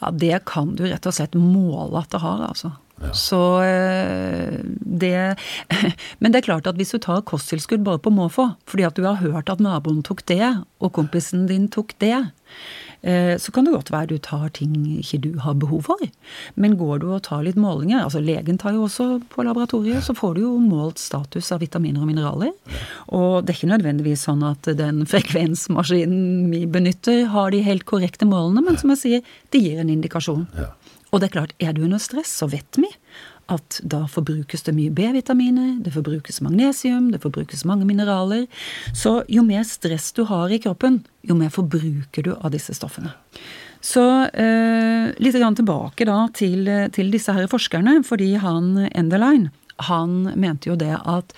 [0.00, 2.72] Ja, Det kan du rett og slett måle at det har, altså.
[3.14, 5.36] Så eh, det
[6.20, 9.06] Men det er klart at hvis du tar kosttilskudd bare på måfå, fordi at du
[9.06, 10.42] har hørt at naboen tok det,
[10.82, 12.16] og kompisen din tok det,
[13.02, 16.02] eh, så kan det godt være du tar ting ikke du har behov for.
[16.56, 20.14] Men går du og tar litt målinger Altså legen tar jo også på laboratoriet, så
[20.16, 22.54] får du jo målt status av vitaminer og mineraler.
[23.14, 28.26] Og det er ikke nødvendigvis sånn at den frekvensmaskinen vi benytter, har de helt korrekte
[28.28, 30.46] målene, men som jeg sier, det gir en indikasjon.
[30.58, 30.72] Ja.
[31.12, 32.90] Og det er klart, er du under stress, så vet vi
[33.48, 38.44] at da forbrukes det mye B-vitaminer, det forbrukes magnesium, det forbrukes mange mineraler.
[38.92, 43.14] Så jo mer stress du har i kroppen, jo mer forbruker du av disse stoffene.
[43.80, 49.48] Så eh, litt tilbake da til, til disse her forskerne, fordi han Enderlein,
[49.88, 51.32] han mente jo det at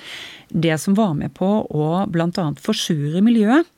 [0.48, 2.06] det som var med på å
[2.42, 3.68] annet forsure miljøet,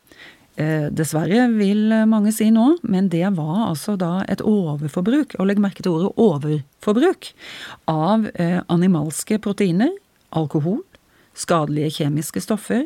[0.57, 5.85] dessverre, vil mange si nå, men det var altså da et overforbruk, og legg merke
[5.85, 7.31] til ordet overforbruk,
[7.88, 9.95] av eh, animalske proteiner,
[10.37, 10.83] alkohol,
[11.33, 12.85] skadelige kjemiske stoffer,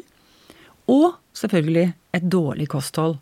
[0.87, 3.19] og selvfølgelig et dårlig kosthold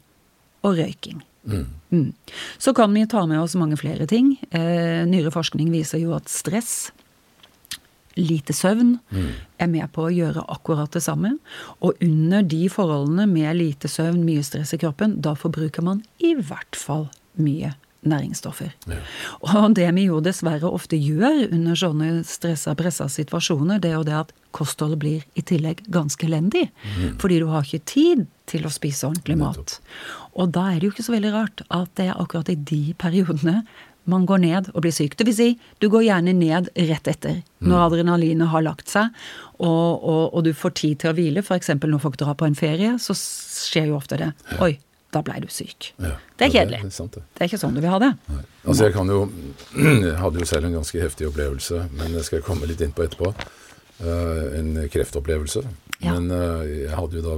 [0.64, 1.22] og røyking.
[1.44, 2.12] Mm.
[2.58, 4.34] Så kan vi ta med oss mange flere ting.
[4.50, 6.92] Eh, nyere forskning viser jo at stress
[8.16, 8.98] lite søvn
[9.58, 11.36] er med på å gjøre akkurat det samme.
[11.80, 16.34] Og under de forholdene med lite søvn, mye stress i kroppen, da forbruker man i
[16.34, 17.74] hvert fall mye
[18.04, 18.74] næringsstoffer.
[19.40, 24.04] Og det vi jo dessverre ofte gjør under sånne stressa, pressa situasjoner, det er jo
[24.08, 26.68] det at kostholdet blir i tillegg ganske elendig.
[27.22, 29.78] Fordi du har ikke tid til å spise ordentlig mat.
[30.36, 32.82] Og da er det jo ikke så veldig rart at det er akkurat i de
[33.00, 33.62] periodene
[34.10, 35.16] man går ned og blir syk.
[35.18, 35.48] Det vil si,
[35.80, 39.14] du går gjerne ned rett etter, når adrenalinet har lagt seg,
[39.58, 41.44] og, og, og du får tid til å hvile.
[41.44, 41.72] F.eks.
[41.80, 44.32] når folk drar på en ferie, så skjer jo ofte det.
[44.64, 44.74] Oi,
[45.14, 45.92] da blei du syk.
[46.02, 46.16] Ja.
[46.36, 46.80] Det er Ja, kjedelig.
[46.82, 47.24] Det er sant, det.
[47.32, 48.12] Det er ikke sånn du vil ha det.
[48.28, 48.44] Nei.
[48.64, 49.20] Altså jeg kan jo
[50.08, 52.94] Jeg hadde jo selv en ganske heftig opplevelse, men det skal jeg komme litt inn
[52.96, 53.34] på etterpå.
[54.02, 55.62] Uh, en kreftopplevelse.
[56.02, 56.16] Ja.
[56.16, 57.36] Men uh, jeg hadde jo da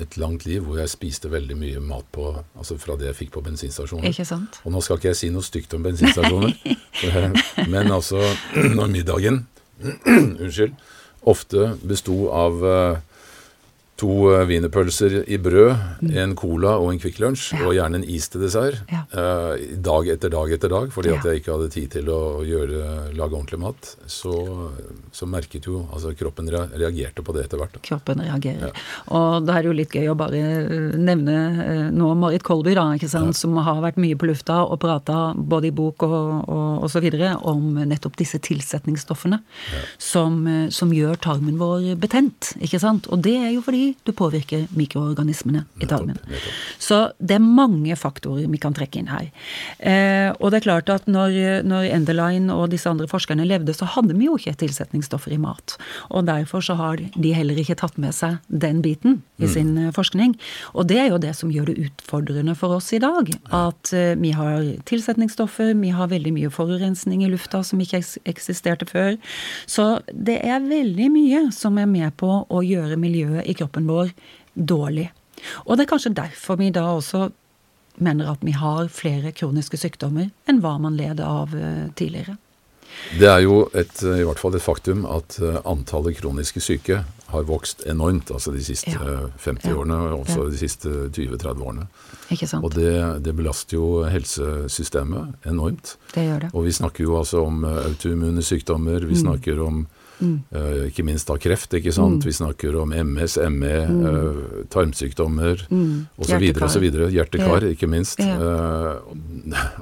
[0.00, 3.32] et langt liv hvor jeg spiste veldig mye mat på Altså fra det jeg fikk
[3.34, 4.08] på bensinstasjoner.
[4.08, 4.60] Ikke sant?
[4.64, 6.54] Og nå skal ikke jeg si noe stygt om bensinstasjoner,
[7.72, 8.22] men altså
[8.78, 9.42] når middagen
[10.42, 10.76] unnskyld,
[11.28, 13.00] ofte besto av eh,
[14.02, 18.28] to eh, wienerpølser i brød, en cola og en Kvikk Lunsj, og gjerne en is
[18.32, 18.82] til dessert.
[18.90, 19.04] Ja.
[19.06, 23.12] eh, dag etter dag etter dag, fordi at jeg ikke hadde tid til å gjøre,
[23.18, 23.92] lage ordentlig mat.
[24.10, 24.32] Så,
[25.14, 27.74] så merket jo altså Kroppen reagerte på det etter hvert.
[27.76, 27.82] da.
[27.86, 28.74] Kroppen reagerer.
[29.14, 32.74] Og da er det jo litt gøy å bare eh, nevne eh, nå Marit Kolby,
[32.78, 36.18] da, ikke sant, som har vært mye på lufta og prata både i bok og,
[36.50, 39.38] og, og så videre om nettopp disse tilsetningsstoffene
[40.00, 40.42] som,
[40.74, 43.08] som gjør tarmen vår betent, ikke sant.
[43.12, 46.18] Og det er jo fordi du påvirker mikroorganismene i tarmen.
[46.82, 49.28] Så det er mange faktorer vi kan trekke inn her.
[49.78, 53.88] Eh, og det er klart at når, når Enderlein og disse andre forskerne levde, så
[53.96, 55.76] hadde vi jo ikke tilsetningsstoffer i mat.
[56.10, 59.92] Og derfor så har de heller ikke tatt med seg den biten i sin eh,
[59.94, 60.36] forskning.
[60.76, 63.30] Og det er jo det som gjør det utfordrende for oss i dag.
[63.54, 68.88] At eh, vi har tilsetningsstoffer, vi har veldig mye forurensning i lufta som ikke eksisterte
[68.88, 69.16] før.
[69.66, 74.12] Så det er veldig mye som er med på å gjøre miljøet i kroppen vår
[74.56, 75.10] dårlig.
[75.66, 77.30] Og det er kanskje derfor vi da også
[77.98, 82.36] mener at vi har flere kroniske sykdommer enn hva man led av eh, tidligere.
[83.18, 87.04] Det er jo et, eh, i hvert fall et faktum at eh, antallet kroniske syke
[87.32, 89.00] har vokst enormt altså de siste Ja.
[89.00, 89.74] eh, 50 Ja.
[89.76, 90.50] årene, og også Ja.
[90.50, 91.86] de siste 20-30 årene.
[92.30, 92.64] Ikke sant?
[92.64, 95.96] Og det, det belaster jo helsesystemet enormt.
[96.14, 96.50] det gjør det.
[96.54, 99.08] Og vi snakker jo altså om autoimmune sykdommer, Mm.
[99.08, 99.86] vi snakker om
[100.52, 101.96] eh, ikke minst da kreft, ikke Mm.
[101.98, 102.24] sant.
[102.24, 106.06] Vi snakker om MS, ME, eh, tarmsykdommer Mm.
[106.18, 106.52] osv.
[106.62, 107.10] Osv.
[107.12, 108.20] Hjertekar, ikke minst.
[108.20, 108.96] Eh,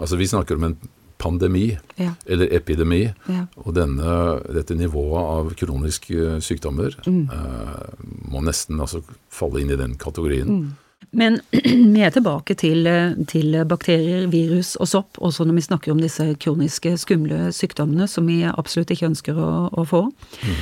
[0.00, 0.76] altså vi snakker om en
[1.20, 2.14] pandemi, Ja.
[2.26, 3.12] eller epidemi.
[3.28, 3.46] Ja.
[3.58, 7.28] Og denne, dette nivået av kroniske sykdommer Mm.
[7.30, 10.76] eh, må nesten altså falle inn i den kategorien.
[11.10, 11.40] Men
[11.94, 12.86] vi er tilbake til,
[13.30, 18.28] til, bakterier, virus og sopp, også når vi snakker om disse kroniske, skumle sykdommene som
[18.30, 20.04] vi absolutt ikke ønsker å, å få.
[20.44, 20.60] Mm.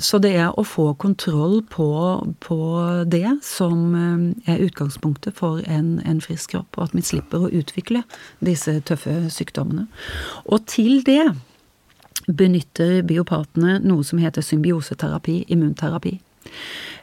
[0.00, 1.90] Så det er å få kontroll på,
[2.40, 2.58] på,
[3.12, 7.52] det som eh, er utgangspunktet for en, en frisk kropp, og at vi slipper å
[7.60, 8.02] utvikle
[8.40, 9.84] disse tøffe sykdommene.
[10.48, 11.26] Og til det
[12.26, 16.16] benytter biopatene noe som heter symbioseterapi, immunterapi.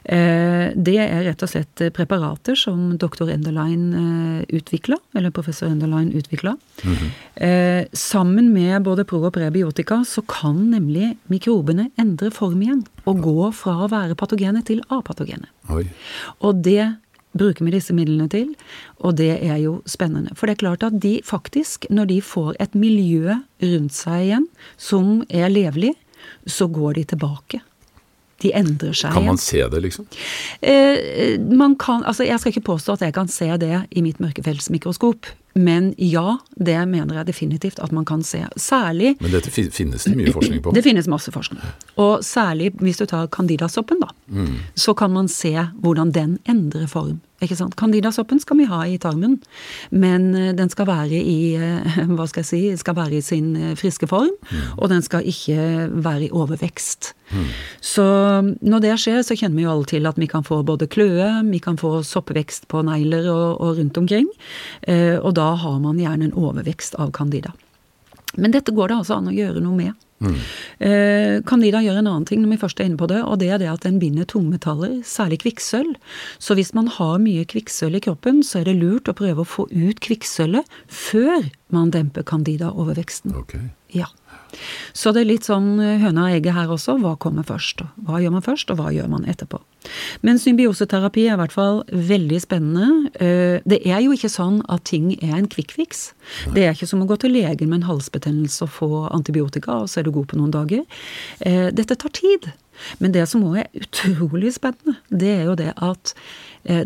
[0.04, 6.12] Eh, det er rett og slett preparater som doktor Enderlein eh, utvikla, eller professor Enderlein
[6.12, 6.56] utvikla.
[6.84, 7.86] Mm -hmm.
[7.92, 12.84] Sammen med både pro- og prebiotika så kan nemlig mikrobene endre form igjen.
[13.04, 15.46] Og gå fra å være patogene til apatogene.
[15.68, 15.86] Oi.
[16.40, 16.96] Og det
[17.38, 18.52] bruker vi disse midlene til,
[19.04, 20.34] og det er jo spennende.
[20.38, 24.46] For det er klart at de faktisk, når de får et miljø rundt seg igjen
[24.76, 25.94] som er levelig,
[26.48, 27.62] så går de tilbake.
[28.42, 29.12] De endrer seg.
[29.16, 30.06] Kan man se det, liksom?
[30.62, 34.20] Eh, man kan, altså Jeg skal ikke påstå at jeg kan se det i mitt
[34.22, 35.26] mørkefeltsmikroskop.
[35.58, 38.44] Men ja, det mener jeg definitivt at man kan se.
[38.56, 40.74] Særlig Men dette finnes det mye forskning på?
[40.76, 41.62] Det finnes masse forskning.
[41.98, 44.12] Og særlig hvis du tar candidasoppen, da.
[44.28, 44.54] Mm.
[44.78, 47.18] Så kan man se hvordan den endrer form.
[47.38, 47.76] Ikke sant?
[47.78, 49.36] Candidasoppen skal vi ha i tarmen,
[49.94, 53.52] men eh, den skal være i eh, hva skal jeg si, skal være i sin
[53.54, 54.72] eh, friske form, mm.
[54.74, 57.12] og den skal ikke være i overvekst.
[57.30, 57.46] Mm.
[57.84, 58.08] Så
[58.58, 61.30] når det skjer, så kjenner vi jo alle til at vi kan få både kløe,
[61.46, 64.26] vi kan få soppvekst på negler og, og rundt omkring,
[64.88, 67.52] og da har man gjerne en overvekst av candida.
[68.40, 70.07] Men dette går det altså an å gjøre noe med.
[70.18, 70.36] Mm.
[71.46, 73.38] Kan de da gjør en annen ting når vi først er inne på det, og
[73.38, 75.94] det er det at den binder tungmetaller, særlig kvikksølv.
[76.42, 79.48] Så hvis man har mye kvikksølv i kroppen, så er det lurt å prøve å
[79.48, 83.36] få ut kvikksølvet før man demper candida-overveksten.
[83.44, 83.70] Okay.
[83.94, 84.10] Ja.
[84.96, 86.96] Så det er litt sånn eh, høna og egget her også.
[87.02, 87.82] Hva kommer først?
[88.06, 89.60] Hva gjør man først, og hva gjør man etterpå?
[90.26, 93.12] Men symbioseterapi er i hvert fall veldig spennende.
[93.22, 96.08] Eh, det er jo ikke sånn at ting er en quick fix.
[96.54, 99.92] Det er ikke som å gå til legen med en halsbetennelse og få antibiotika, og
[99.92, 100.84] så er du god på noen dager.
[101.40, 102.50] Eh, dette tar tid.
[103.02, 106.12] Men det som òg er utrolig spennende, det er jo det at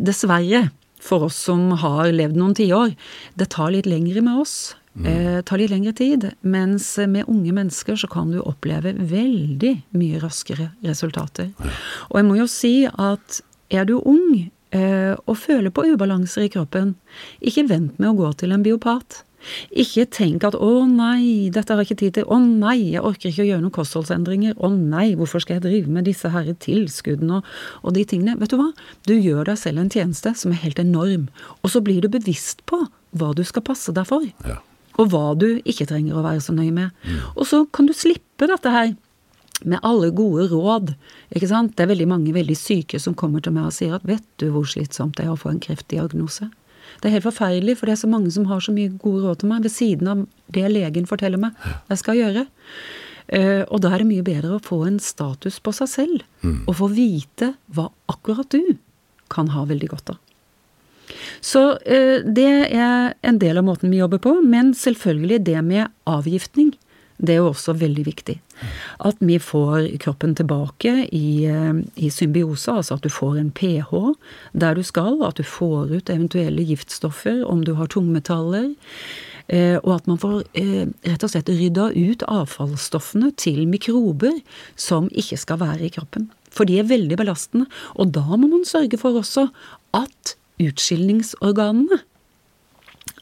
[0.01, 0.70] dessverre,
[1.03, 2.94] for oss som har levd noen tiår,
[3.37, 4.55] det tar litt lengre med oss
[4.92, 5.07] Mm.
[5.09, 10.20] Eh, tar litt lengre tid, mens med unge mennesker så kan du oppleve veldig mye
[10.20, 11.48] raskere resultater.
[11.57, 11.72] Ja.
[12.11, 13.40] Og jeg må jo si at
[13.72, 16.96] er du ung eh, og føler på ubalanser i kroppen,
[17.40, 19.22] ikke vent med å gå til en biopat.
[19.74, 23.31] Ikke tenk at 'å nei, dette har jeg ikke tid til', 'å nei, jeg orker
[23.33, 27.40] ikke å gjøre noen kostholdsendringer', 'å nei, hvorfor skal jeg drive med disse her tilskuddene',
[27.40, 27.44] og,
[27.83, 28.38] og de tingene.
[28.38, 28.70] Vet du hva?
[29.09, 31.28] Du gjør deg selv en tjeneste som er helt enorm,
[31.64, 34.22] og så blir du bevisst på hva du skal passe deg for.
[34.46, 34.61] Ja
[35.00, 36.92] og hva du ikke trenger å være så nøye med.
[37.07, 37.20] Mm.
[37.37, 38.92] Og så kan du slippe dette her
[39.64, 40.94] med alle gode råd.
[41.31, 41.76] ikke sant?
[41.76, 44.50] Det er veldig mange veldig syke som kommer til meg og sier at 'vet du
[44.50, 46.50] hvor slitsomt det er å få en kreftdiagnose'?
[47.00, 49.38] Det er helt forferdelig, for det er så mange som har så mye gode råd
[49.38, 51.52] til meg ved siden av det legen forteller meg
[51.88, 52.46] jeg skal gjøre.
[53.33, 56.66] Uh, og da er det mye bedre å få en status på seg selv, mm.
[56.66, 58.76] og få vite hva akkurat du
[59.33, 60.18] kan ha veldig godt av.
[61.40, 65.90] Så eh, det er en del av måten vi jobber på, men selvfølgelig det med
[66.09, 66.72] avgiftning.
[67.22, 68.37] Det er jo også veldig viktig.
[69.07, 73.92] At vi får kroppen tilbake i, eh, i, symbiose, altså at du får en pH
[74.53, 78.72] der du skal, at du får ut eventuelle giftstoffer om du har tungmetaller.
[79.48, 84.38] Eh, og at man får rett og slett rydda ut avfallsstoffene til mikrober
[84.79, 86.31] som ikke skal være i kroppen.
[86.53, 87.66] For de er veldig belastende.
[87.96, 89.48] Og da må man sørge for også
[89.96, 92.01] at utskillingsorganene.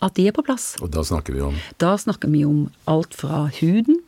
[0.04, 0.74] At de er på plass.
[0.80, 1.56] Og da snakker vi om?
[1.80, 4.00] Da snakker vi om alt fra huden,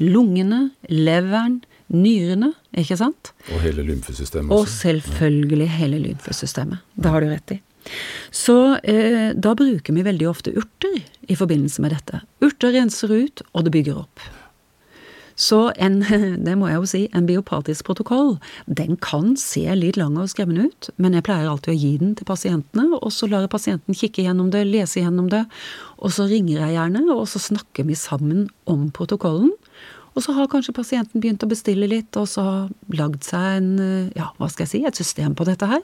[0.00, 1.60] lungene, leveren,
[1.92, 3.32] nyrene, ikke sant?
[3.54, 4.58] Og hele lymfesystemet også.
[4.58, 6.82] Og selvfølgelig hele lymfesystemet.
[6.98, 7.60] Det har du rett i.
[8.34, 10.96] Så eh, da bruker vi veldig ofte urter
[11.30, 12.22] i forbindelse med dette.
[12.42, 14.24] Urter renser ut, og det bygger opp.
[15.36, 16.00] Så en,
[16.46, 20.70] det må jeg jo si, en biopatisk protokoll, den kan se litt lang og skremmende
[20.70, 23.98] ut, men jeg pleier alltid å gi den til pasientene, og så lar jeg pasienten
[23.98, 25.44] kikke gjennom det, lese gjennom det,
[26.00, 29.52] og så ringer jeg gjerne, og så snakker vi sammen om protokollen.
[30.16, 32.44] Og så har kanskje pasienten begynt å bestille litt, og så
[32.96, 33.72] lagd seg en,
[34.16, 35.82] ja, hva skal jeg si, et system på dette her,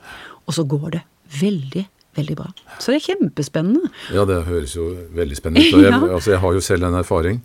[0.48, 1.02] og så går det
[1.42, 1.84] veldig
[2.16, 2.50] veldig bra.
[2.76, 3.88] Så det er kjempespennende.
[4.12, 5.76] Ja, det høres jo veldig spennende ut.
[5.78, 7.38] Og jeg, altså, jeg har jo selv en erfaring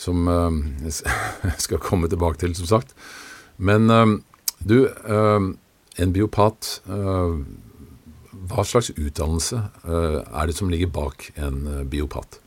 [0.00, 0.28] som
[0.84, 2.94] jeg eh, skal komme tilbake til, som sagt.
[3.60, 4.16] Men eh,
[4.64, 5.50] du, eh,
[6.00, 6.80] en biopat
[8.50, 11.58] Hva slags utdannelse er det som ligger bak en
[11.90, 12.38] biopat?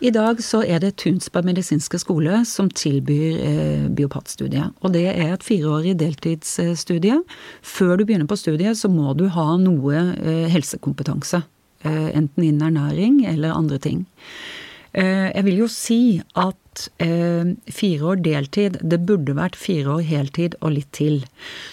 [0.00, 4.72] I dag så er det Tunsberg medisinske skole som tilbyr eh, biopatstudiet.
[4.80, 7.18] Og det er et fireårig deltidsstudie.
[7.60, 11.42] Før du begynner på studiet, så må du ha noe eh, helsekompetanse.
[11.84, 14.06] Eh, enten innen ernæring eller andre ting.
[14.92, 16.00] Eh, jeg vil jo si
[16.38, 21.22] at eh, fire år deltid, det burde vært fire år heltid og litt til.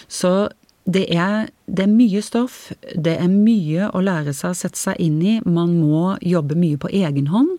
[0.08, 0.50] Så
[0.88, 5.00] det er, det er, mye stoff, det er mye å lære seg å sette seg
[5.04, 5.34] inn i.
[5.44, 7.58] Man må jobbe mye på egen hånd.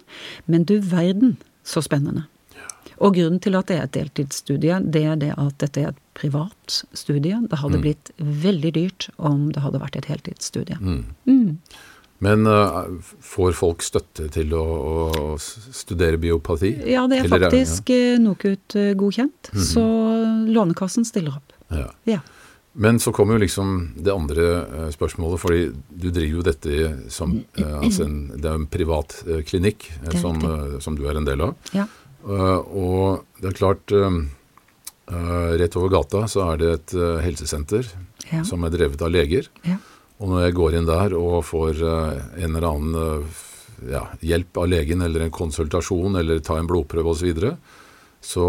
[0.50, 1.38] Men du verden,
[1.68, 2.26] så spennende.
[3.00, 6.02] Og grunnen til at det er et deltidsstudie, det er det at dette er et
[6.18, 7.38] privat studie.
[7.48, 7.86] Det hadde mm.
[7.86, 10.80] blitt veldig dyrt om det hadde vært et heltidsstudie.
[10.82, 11.54] Mm.
[12.20, 12.40] Mm.
[12.44, 12.86] Men uh,
[13.22, 14.64] får folk støtte til å,
[15.08, 16.74] å, studere biopati?
[16.92, 18.16] Ja, det er faktisk ja.
[18.16, 19.52] Eh, NOKUT-godkjent, godkjent.
[19.54, 19.64] -hmm.
[19.74, 19.86] Så
[20.52, 21.54] Lånekassen stiller opp.
[21.70, 21.88] Ja.
[22.04, 22.20] ja.
[22.74, 27.80] Men så kommer jo liksom det andre spørsmålet, fordi du driver jo dette som uh,
[27.80, 29.92] altså en, Det er en privat uh, klinikk
[30.22, 30.44] som,
[30.80, 31.56] som, du er en del av.
[31.72, 31.88] Ja.
[32.24, 33.92] og det er klart
[35.60, 36.92] Rett over gata så er det et
[37.24, 37.88] helsesenter
[38.30, 38.44] ja.
[38.44, 39.48] som er drevet av leger.
[39.64, 39.80] Ja.
[40.20, 43.28] Og når jeg går inn der og får en eller annen
[43.88, 47.52] ja, hjelp av legen eller en konsultasjon eller ta en blodprøve osv., så, videre,
[48.22, 48.48] så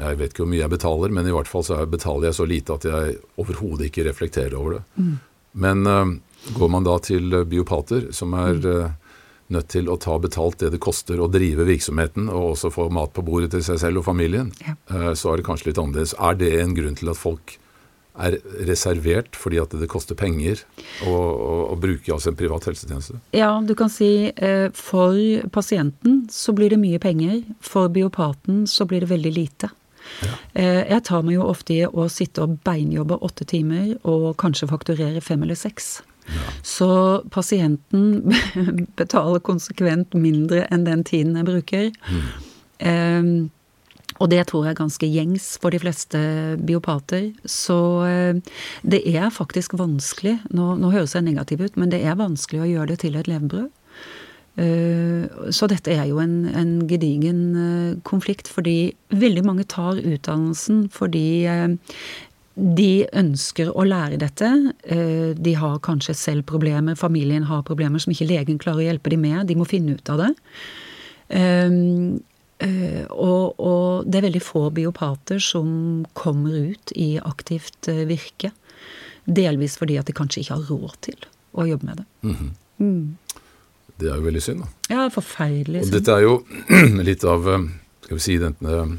[0.00, 2.46] jeg vet ikke hvor mye jeg betaler, men i hvert fall så betaler jeg så
[2.48, 4.82] lite at jeg overhodet ikke reflekterer over det.
[4.96, 5.12] Mm.
[5.60, 6.14] Men uh,
[6.56, 9.14] går man da til biopater, som er uh,
[9.52, 13.12] nødt til å ta betalt det det koster å drive virksomheten, og også få mat
[13.16, 14.76] på bordet til seg selv og familien, ja.
[14.94, 16.16] uh, så er det kanskje litt annerledes.
[16.16, 17.58] Er det en grunn til at folk
[18.18, 18.38] er
[18.68, 20.62] reservert fordi at det koster penger
[21.06, 23.20] å, å, å bruke altså en privat helsetjeneste?
[23.36, 25.18] Ja, du kan si eh, for
[25.54, 27.42] pasienten så blir det mye penger.
[27.64, 29.70] For biopaten så blir det veldig lite.
[30.24, 30.34] Ja.
[30.54, 34.70] Eh, jeg tar meg jo ofte i å sitte og beinjobbe åtte timer og kanskje
[34.70, 36.00] fakturere fem eller seks.
[36.30, 36.50] Ja.
[36.66, 36.90] Så
[37.34, 38.34] pasienten
[39.00, 41.90] betaler konsekvent mindre enn den tiden jeg bruker.
[42.10, 42.28] Mm.
[42.80, 43.32] Um,
[44.20, 46.20] og det tror jeg er ganske gjengs for de fleste
[46.68, 47.30] biopater.
[47.48, 48.40] Så eh,
[48.84, 52.68] det er faktisk vanskelig Nå, nå høres jeg negativ ut, men det er vanskelig å
[52.68, 53.70] gjøre det til et levebrød.
[54.60, 60.90] Eh, så dette er jo en, en, gedigen eh, konflikt, fordi veldig mange tar utdannelsen
[60.92, 61.46] fordi
[62.60, 64.48] de ønsker å lære dette.
[65.40, 69.22] De har kanskje selv problemer, familien har problemer som ikke legen klarer å hjelpe dem
[69.24, 69.46] med.
[69.48, 70.32] De må finne ut av det.
[72.60, 78.52] Uh, og, og, det er veldig få biopater som kommer ut i aktivt uh, virke.
[79.24, 82.06] Delvis fordi at de kanskje ikke har råd til å jobbe med det.
[82.22, 82.50] Mm -hmm.
[82.78, 83.16] mm.
[84.00, 84.94] Det er jo veldig synd, da.
[84.94, 85.94] Ja, forferdelig synd.
[85.94, 86.44] Og dette er jo
[87.08, 87.66] litt av eh,
[88.04, 88.98] skal vi si denne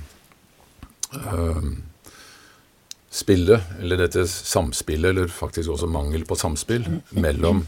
[1.14, 1.72] uh,
[3.10, 7.66] spillet, eller dette samspillet, eller faktisk også mangel på samspill, mellom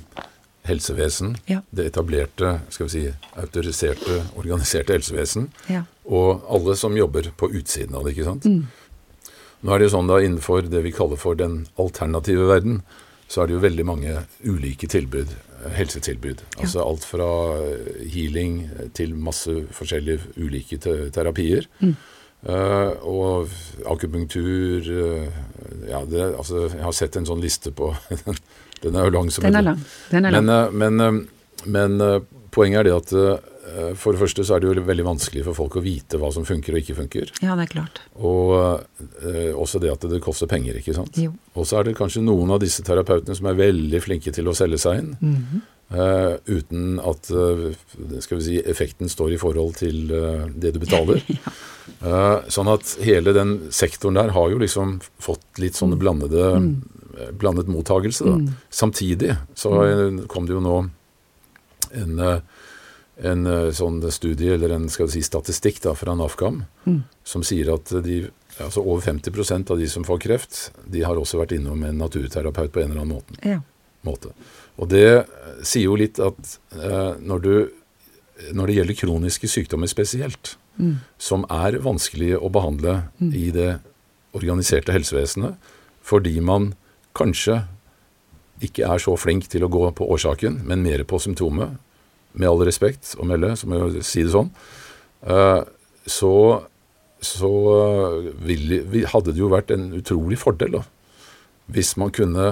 [0.64, 1.62] helsevesen, ja.
[1.76, 3.04] det etablerte, skal vi si,
[3.40, 5.84] autoriserte, organiserte helsevesen, ja.
[6.06, 8.16] og alle som jobber på utsiden av det.
[8.16, 8.48] ikke sant?
[8.48, 9.32] Mm.
[9.64, 12.82] Nå er det jo sånn da innenfor det vi kaller for den alternative verden,
[13.32, 15.32] så er det jo veldig mange ulike tilbud,
[15.74, 16.44] helsetilbud.
[16.44, 16.66] Ja.
[16.66, 17.30] Altså alt fra
[18.12, 18.66] healing
[18.98, 20.80] til masse forskjellige ulike
[21.16, 21.68] terapier.
[21.80, 21.96] Mm.
[22.44, 23.52] Uh, og
[23.88, 25.28] akupunktur uh,
[25.88, 27.94] Ja, det, altså, jeg har sett en sånn liste på
[28.84, 29.32] Den er jo lang.
[29.32, 29.82] Den er lang.
[30.12, 30.46] Den er lang.
[30.46, 32.20] Men, eh, men, eh, men, eh,
[32.52, 33.50] poenget er det at
[33.98, 36.44] for det første så er det jo veldig vanskelig for folk å vite hva som
[36.46, 37.32] funker og ikke funker.
[37.42, 38.02] Ja, det er klart.
[38.22, 38.52] Og
[39.24, 41.18] eh, også det at det koster penger, ikke sant.
[41.18, 41.32] Jo.
[41.56, 44.54] Og så er det kanskje noen av disse terapeutene som er veldig flinke til å
[44.54, 45.16] selge seg inn.
[45.22, 45.64] Mm -hmm.
[45.98, 47.74] uh, uten at uh,
[48.20, 50.08] skal vi si, effekten står i forhold til
[50.56, 51.24] det du betaler.
[52.56, 56.82] sånn at hele den sektoren der har jo liksom fått litt sånne blandede mm
[57.32, 58.26] blandet mottagelse.
[58.28, 58.36] Da.
[58.42, 58.52] Mm.
[58.70, 60.26] Samtidig så mm.
[60.32, 60.78] kom det jo nå
[61.94, 62.40] en, eh,
[63.18, 67.04] en, eh, sånn studie, eller en skal si, statistikk da, fra NAFKAM, mm.
[67.28, 68.24] som sier at de,
[68.58, 72.74] altså over 50% av de som får kreft, de har også vært innom en naturterapeut
[72.74, 73.40] på en eller annen måte.
[73.46, 73.62] Ja.
[74.04, 74.34] måte.
[74.82, 77.56] Og det eh, sier jo litt at eh, når, du,
[78.58, 80.98] når det gjelder kroniske sykdommer spesielt, mm.
[81.22, 83.34] som er vanskelig å behandle mm.
[83.38, 83.72] i det
[84.34, 85.60] organiserte helsevesenet,
[86.04, 86.74] fordi man
[87.18, 87.62] kanskje
[88.64, 91.76] ikke er så flink til å gå på årsaken, men mer på symptomet,
[92.34, 94.50] med all respekt å melde, så må jeg si det sånn,
[95.30, 95.62] eh,
[96.10, 96.34] så,
[97.22, 97.52] så
[98.42, 100.82] ville, hadde det jo vært en utrolig fordel da,
[101.74, 102.48] hvis man kunne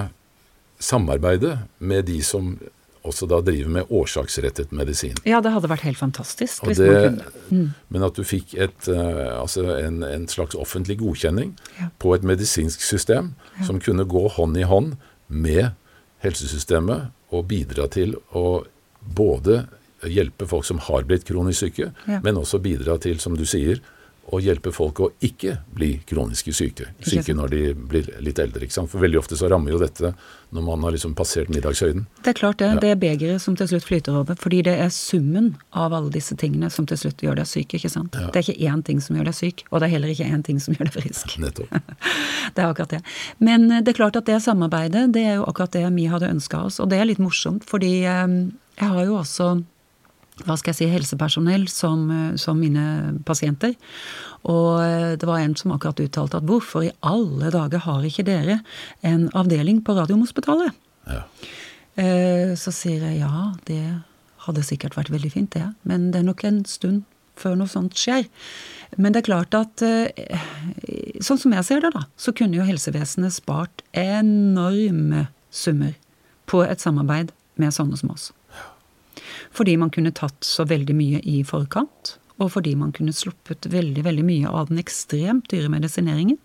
[0.81, 2.53] samarbeide med de som
[3.07, 5.15] også da driver med årsaksrettet medisin.
[5.25, 6.65] Ja, det hadde vært helt fantastisk.
[6.67, 7.45] hvis det, man kunne.
[7.49, 7.69] Mm.
[7.89, 11.89] Men at du fikk et, uh, altså en, en, slags offentlig godkjenning ja.
[12.01, 13.65] på et medisinsk system ja.
[13.67, 14.95] som kunne gå hånd i hånd
[15.27, 15.71] med
[16.21, 18.63] helsesystemet og bidra til å
[19.01, 19.63] både
[20.05, 22.19] hjelpe folk som har blitt kronisk syke, Ja.
[22.23, 23.81] men også bidra til, som du sier,
[24.31, 28.63] å hjelpe folk å ikke bli kroniske syke, syke når de blir litt eldre.
[28.63, 28.91] ikke sant?
[28.91, 30.13] For veldig ofte så rammer jo dette
[30.55, 32.05] når man har liksom passert middagshøyden.
[32.23, 32.69] Det er klart det.
[32.73, 32.79] Ja.
[32.83, 34.37] Det er begeret som til slutt flyter over.
[34.39, 37.75] Fordi det er summen av alle disse tingene som til slutt gjør deg syk.
[37.77, 38.15] ikke sant?
[38.15, 38.31] Ja.
[38.31, 40.45] Det er ikke én ting som gjør deg syk, og det er heller ikke én
[40.47, 41.35] ting som gjør deg frisk.
[41.43, 41.75] Nettopp.
[42.55, 42.99] Det er akkurat det.
[43.39, 46.31] Men eh, det er klart at det samarbeidet, det er jo akkurat det vi hadde
[46.31, 46.81] ønska oss.
[46.83, 48.33] Og det er litt morsomt, fordi eh,
[48.81, 49.53] jeg har jo også
[50.45, 52.83] hva skal jeg si, helsepersonell som, eh, som mine
[53.27, 53.75] pasienter.
[54.49, 58.25] Og eh, det var en som akkurat uttalte at hvorfor i alle dager har ikke
[58.27, 58.59] dere
[59.07, 60.75] en avdeling på Radiumhospitalet?
[61.07, 61.23] Ja.
[62.01, 63.81] Eh, Så sier jeg ja, det
[64.47, 65.67] hadde sikkert vært veldig fint, det.
[65.85, 67.03] Men det er nok en stund
[67.37, 68.25] før noe sånt skjer.
[68.97, 69.81] Men det er klart at
[71.23, 75.95] sånn som jeg ser det, da, så kunne jo helsevesenet spart enorme summer
[76.51, 77.31] på et samarbeid
[77.61, 78.29] med sånne som oss.
[79.51, 84.05] Fordi man kunne tatt så veldig mye i forkant, og fordi man kunne sluppet veldig,
[84.07, 86.39] veldig mye av den ekstremt dyre medisineringen.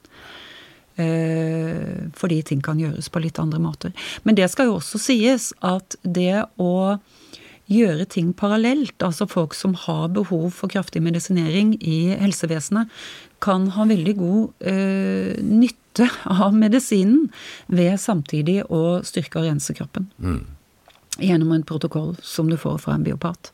[0.96, 3.92] Eh, fordi ting kan gjøres på litt andre måter.
[4.24, 6.96] Men det skal jo også sies at det å
[7.66, 12.92] gjøre ting parallelt, altså folk som har behov for kraftig medisinering i helsevesenet,
[13.42, 17.26] kan ha veldig god eh, nytte av medisinen
[17.66, 20.09] ved samtidig å styrke og rense kroppen.
[21.22, 23.52] Gjennom en protokoll som du får fra en biopat.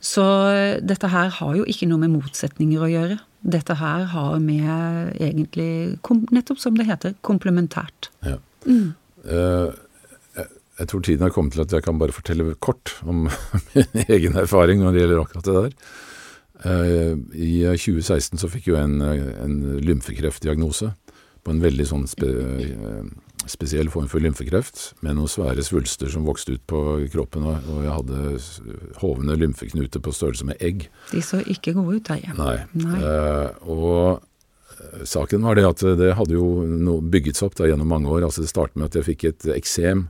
[0.00, 3.18] Så eh, dette her har jo ikke noe med motsetninger å gjøre.
[3.44, 5.98] Dette her har med egentlig,
[6.32, 8.08] nettopp som det heter, komplementært.
[8.24, 8.38] Ja.
[8.64, 8.94] Mm.
[9.28, 10.46] jeg,
[10.78, 13.26] jeg tror tiden har kommet til at jeg kan bare fortelle kort om
[13.74, 15.76] min egen erfaring når det gjelder akkurat det der.
[16.64, 20.92] Eh, I 2016 så fikk jeg jo en, en lymfekreftdiagnose
[21.44, 23.04] på en veldig sånn eh,
[23.50, 26.82] spesiell form for lymfekreft, med noen svære svulster som vokste ut på
[27.12, 30.88] kroppen, og, jeg hadde hovne lymfeknuter på størrelse med egg.
[31.12, 32.36] De så ikke gode ut, Terje.
[32.38, 32.58] Nei.
[32.78, 33.00] Nei.
[33.00, 33.96] Eh, og
[34.76, 38.26] eh, saken var det at det hadde jo bygget seg opp da gjennom mange år.
[38.28, 40.06] Altså Det startet med at jeg fikk et eksem,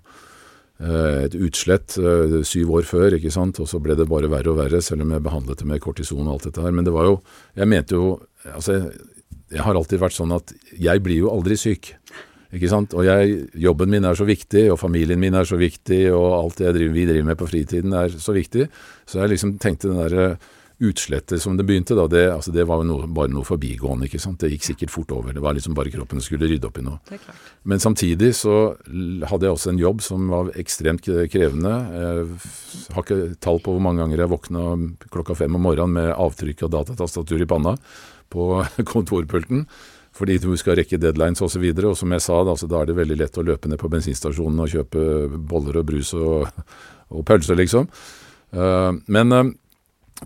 [0.82, 3.62] eh, et utslett, eh, syv år før, ikke sant.
[3.62, 6.26] Og så ble det bare verre og verre, selv om jeg behandlet det med kortison
[6.26, 6.74] og alt dette her.
[6.74, 7.18] Men det var jo
[7.56, 8.92] Jeg mente jo Altså,
[9.48, 11.94] jeg har alltid vært sånn at jeg blir jo aldri syk.
[12.54, 12.94] Ikke sant?
[12.94, 16.60] Og jeg, jobben min er så viktig, og familien min er så viktig, og alt
[16.60, 18.68] det driver, vi driver med på fritiden er så viktig.
[19.10, 20.36] Så jeg liksom tenkte den derre
[20.82, 24.08] utslettet som det begynte, da, det, altså det var jo noe, bare noe forbigående.
[24.08, 24.40] ikke sant?
[24.42, 25.34] Det gikk sikkert fort over.
[25.34, 27.18] Det var liksom bare kroppen skulle rydde opp i noe.
[27.70, 28.74] Men samtidig så
[29.30, 31.74] hadde jeg også en jobb som var ekstremt krevende.
[31.94, 32.26] Jeg
[32.96, 34.66] har ikke tall på hvor mange ganger jeg våkna
[35.14, 37.76] klokka fem om morgenen med avtrykk og datatastatur i panna
[38.34, 39.68] på kontorpulten.
[40.14, 41.48] Fordi du skal rekke deadlines osv.
[41.48, 43.70] Og, så videre, og som jeg sa, da, da er det veldig lett å løpe
[43.70, 45.04] ned på bensinstasjonen og kjøpe
[45.50, 46.46] boller og brus og,
[47.10, 47.88] og pølser, liksom.
[48.54, 49.48] Uh, men uh,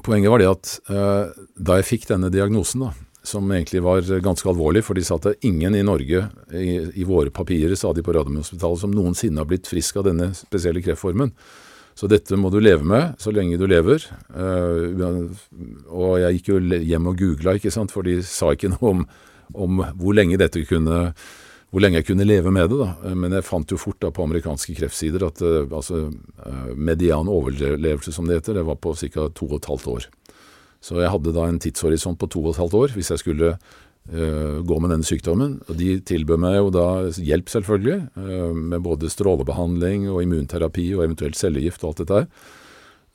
[0.05, 2.91] poenget var det at uh, da jeg fikk denne diagnosen, da,
[3.25, 6.69] som egentlig var ganske alvorlig, for de sa at ingen i Norge, i,
[7.01, 10.85] i våre papirer, sa de på Radiumhospitalet, som noensinne har blitt frisk av denne spesielle
[10.85, 11.33] kreftformen.
[11.99, 14.05] Så dette må du leve med så lenge du lever.
[14.31, 15.33] Uh,
[15.89, 19.03] og jeg gikk jo hjem og googla, ikke sant, for de sa ikke noe om,
[19.55, 21.13] om hvor lenge dette kunne
[21.69, 22.79] hvor lenge jeg kunne leve med det.
[22.81, 23.15] da.
[23.15, 26.07] Men jeg fant jo fort da på amerikanske kreftsider at eh, altså,
[26.47, 29.29] eh, median overlevelse, som det heter, det var på ca.
[29.29, 30.09] to og et halvt år.
[30.81, 33.49] Så jeg hadde da en tidshorisont på to og et halvt år hvis jeg skulle
[33.59, 35.57] uh, gå med denne sykdommen.
[35.67, 41.03] Og de tilbød meg jo da hjelp, selvfølgelig, uh, med både strålebehandling og immunterapi og
[41.09, 42.31] eventuelt cellegift og alt dette her.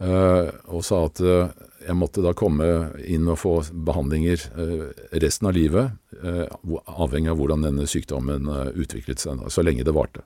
[0.04, 1.52] Eh, og sa at eh,
[1.88, 2.66] jeg måtte da komme
[3.08, 3.54] inn og få
[3.88, 4.88] behandlinger eh,
[5.24, 8.48] resten av livet, avhengig av hvordan denne sykdommen
[8.80, 10.22] utviklet seg, så lenge det varte.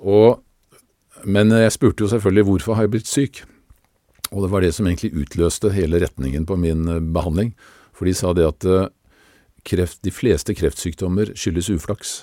[0.00, 0.38] Og,
[1.28, 3.42] men jeg spurte jo selvfølgelig hvorfor har jeg blitt syk?
[4.32, 7.52] Og det var det som egentlig utløste hele retningen på min eh, behandling.
[7.96, 8.66] For de sa det at
[9.66, 12.18] kreft, de fleste kreftsykdommer skyldes uflaks.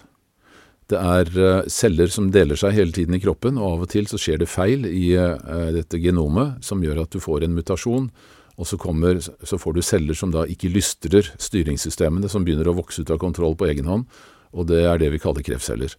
[0.91, 4.07] Det er eh, celler som deler seg hele tiden i kroppen, og av og til
[4.09, 8.09] så skjer det feil i eh, dette genomet som gjør at du får en mutasjon,
[8.53, 12.75] og så, kommer, så får du celler som da ikke lystrer styringssystemene, som begynner å
[12.77, 14.05] vokse ut av kontroll på egen hånd,
[14.53, 15.95] og det er det vi kaller kreftceller.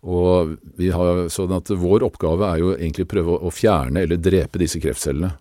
[0.00, 4.20] Og vi har, sånn at Vår oppgave er jo egentlig å prøve å fjerne eller
[4.20, 5.34] drepe disse kreftcellene.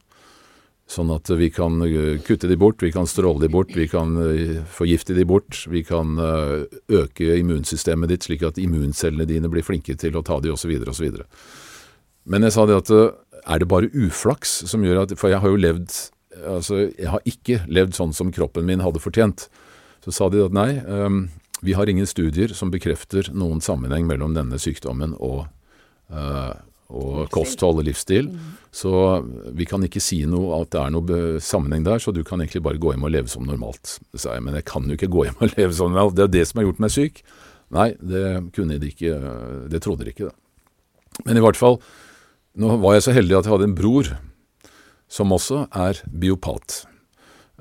[0.89, 4.15] Sånn at vi kan eh, kutte de bort, vi kan stråle de bort, vi kan
[4.23, 5.61] eh, forgifte de bort.
[5.69, 6.63] Vi kan eh,
[6.97, 10.71] øke immunsystemet ditt slik at immuncellene dine blir flinke til å ta de osv.
[10.89, 11.19] osv.
[12.25, 15.53] Men jeg sa det at er det bare uflaks som gjør at For jeg har
[15.53, 15.93] jo levd
[16.39, 19.47] Altså, jeg har ikke levd sånn som kroppen min hadde fortjent.
[20.05, 21.25] Så sa de at nei, ehm,
[21.65, 25.49] vi har ingen studier som bekrefter noen sammenheng mellom denne sykdommen og,
[26.13, 28.29] og kosthold og livsstil.
[28.71, 28.91] Så
[29.57, 32.61] vi kan ikke si noe at det er noe sammenheng der, så du kan egentlig
[32.65, 33.97] bare gå hjem og leve som normalt.
[34.13, 36.35] sa jeg, men jeg kan jo ikke gå hjem og leve som normalt, det er
[36.37, 37.23] det som har gjort meg syk.
[37.73, 39.17] Nei, det kunne de ikke,
[39.69, 40.29] det trodde de ikke.
[40.29, 41.25] da.
[41.25, 41.79] Men i hvert fall,
[42.59, 44.13] nå var jeg så heldig at jeg hadde en bror
[45.09, 46.83] som også er biopat.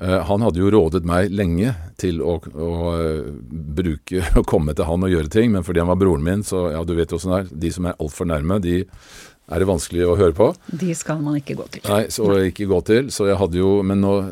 [0.00, 4.86] Eh, han hadde jo rådet meg lenge til å, å eh, bruke å komme til
[4.86, 7.34] han og gjøre ting, men fordi han var broren min, så ja, du vet åssen
[7.34, 7.50] det er.
[7.66, 8.82] De som er altfor nærme, de
[9.48, 10.48] er det vanskelig å høre på.
[10.80, 11.84] De skal man ikke gå til.
[11.88, 13.08] Nei, så ikke gå til.
[13.14, 14.26] Så jeg hadde jo Men når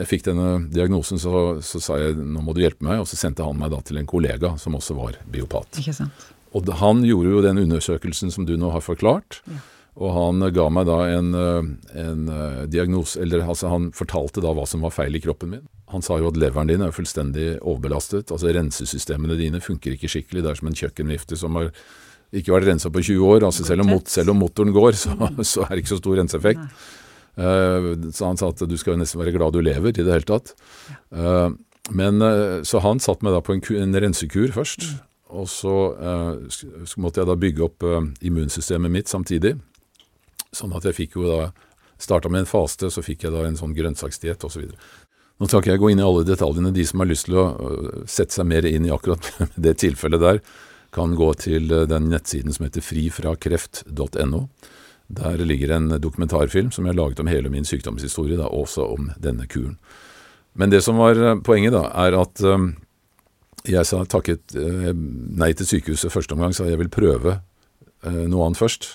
[0.00, 3.18] jeg fikk denne diagnosen, så, så sa jeg nå må du hjelpe meg, og så
[3.18, 5.78] sendte han meg da til en kollega som også var biopat.
[5.82, 6.26] Ikke sant.
[6.56, 9.42] Og han gjorde jo den undersøkelsen som du nå har forklart.
[9.50, 9.62] Ja.
[9.96, 11.68] Og han ga meg da en, eh,
[12.02, 15.68] en eh, diagnose Eller altså han fortalte da hva som var feil i kroppen min.
[15.94, 18.32] Han sa jo at leveren din er fullstendig overbelastet.
[18.34, 20.42] Altså rensesystemene dine funker ikke skikkelig.
[20.42, 21.70] Det er som en kjøkkenvifte som har
[22.34, 23.46] ikke vært rensa på 20 år.
[23.48, 25.14] altså Selv om, mot, selv om motoren går, så,
[25.52, 26.64] så, er det ikke så stor renseeffekt.
[27.36, 30.28] Uh, så han sa at du skal nesten være glad du lever i det hele
[30.28, 30.54] tatt.
[31.12, 31.52] Uh,
[31.92, 34.88] men uh, Så han satte meg da på en, en rensekur først.
[34.88, 35.04] Mm.
[35.36, 35.72] Og så
[37.02, 37.82] måtte jeg da bygge opp
[38.24, 39.56] immunsystemet mitt samtidig.
[40.54, 41.48] Sånn at jeg fikk jo da
[41.98, 44.66] Starta med en faste, så fikk jeg da en sånn grønnsaksdiett osv.
[45.36, 46.72] Nå skal ikke jeg gå inn i alle detaljene.
[46.76, 47.46] De som har lyst til å
[48.04, 49.30] sette seg mer inn i akkurat
[49.66, 50.42] det tilfellet der,
[50.94, 54.42] kan gå til øh, den nettsiden som heter frifrakreft.no.
[55.16, 59.10] Der ligger en dokumentarfilm som jeg har laget om hele min sykdomshistorie, da, også om
[59.22, 59.78] denne kuren.
[60.54, 62.42] Men det som var øh, poenget, da, er at
[63.66, 67.40] jeg sa takket nei til sykehuset første omgang, sa jeg vil prøve
[68.06, 68.86] noe annet først.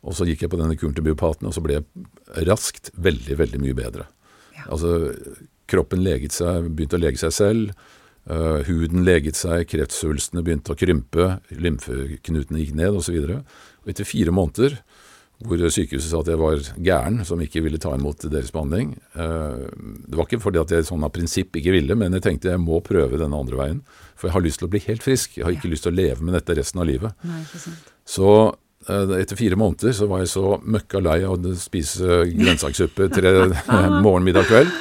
[0.00, 3.36] Og så gikk jeg på denne kuren til biopaten, og så ble jeg raskt veldig,
[3.36, 4.06] veldig mye bedre.
[4.56, 4.64] Ja.
[4.72, 4.92] Altså,
[5.68, 7.74] kroppen leget seg, begynte å lege seg selv.
[8.28, 13.14] Uh, huden leget seg, kreftsvulstene begynte å krympe, lymfeknutene gikk ned osv.
[13.22, 13.38] Og, så
[13.80, 14.74] og etter fire måneder,
[15.46, 19.68] hvor sykehuset sa at jeg var gæren som ikke ville ta imot deres behandling uh,
[19.70, 22.60] Det var ikke fordi at jeg sånn av prinsipp ikke ville, men jeg tenkte jeg
[22.60, 23.78] må prøve denne andre veien.
[24.18, 25.36] For jeg har lyst til å bli helt frisk.
[25.38, 25.74] Jeg har ikke ja.
[25.76, 27.14] lyst til å leve med dette resten av livet.
[27.28, 27.44] Nei,
[28.08, 33.08] så uh, etter fire måneder så var jeg så møkka lei av å spise grønnsakssuppe
[33.14, 33.32] tre
[34.04, 34.74] morgen, middag, kveld.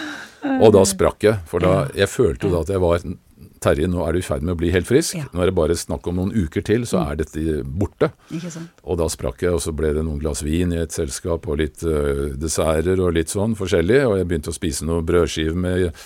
[0.57, 1.39] Og da sprakk jeg.
[1.47, 3.05] For da, jeg følte jo da at jeg var
[3.63, 5.17] Terje, nå er du i ferd med å bli helt frisk.
[5.17, 5.27] Ja.
[5.33, 8.11] Nå er det bare snakk om noen uker til, så er dette borte.
[8.83, 11.61] Og da sprakk jeg, og så ble det noen glass vin i et selskap, og
[11.61, 14.01] litt uh, desserter og litt sånn forskjellig.
[14.07, 16.01] Og jeg begynte å spise noen brødskiver med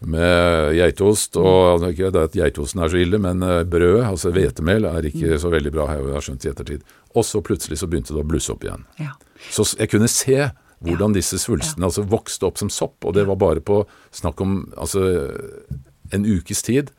[0.00, 1.36] med geitost.
[1.36, 5.38] og Ikke det at geitosten er så ille, men brødet, brød, altså hvetemel, er ikke
[5.40, 6.86] så veldig bra, har jeg skjønt i ettertid.
[7.14, 8.86] Og så plutselig så begynte det å blusse opp igjen.
[9.00, 9.12] Ja.
[9.52, 13.36] Så jeg kunne se hvordan disse svulstene altså vokste opp som sopp, og det var
[13.40, 13.82] bare på
[14.16, 15.04] snakk om altså
[16.14, 16.94] en ukes tid.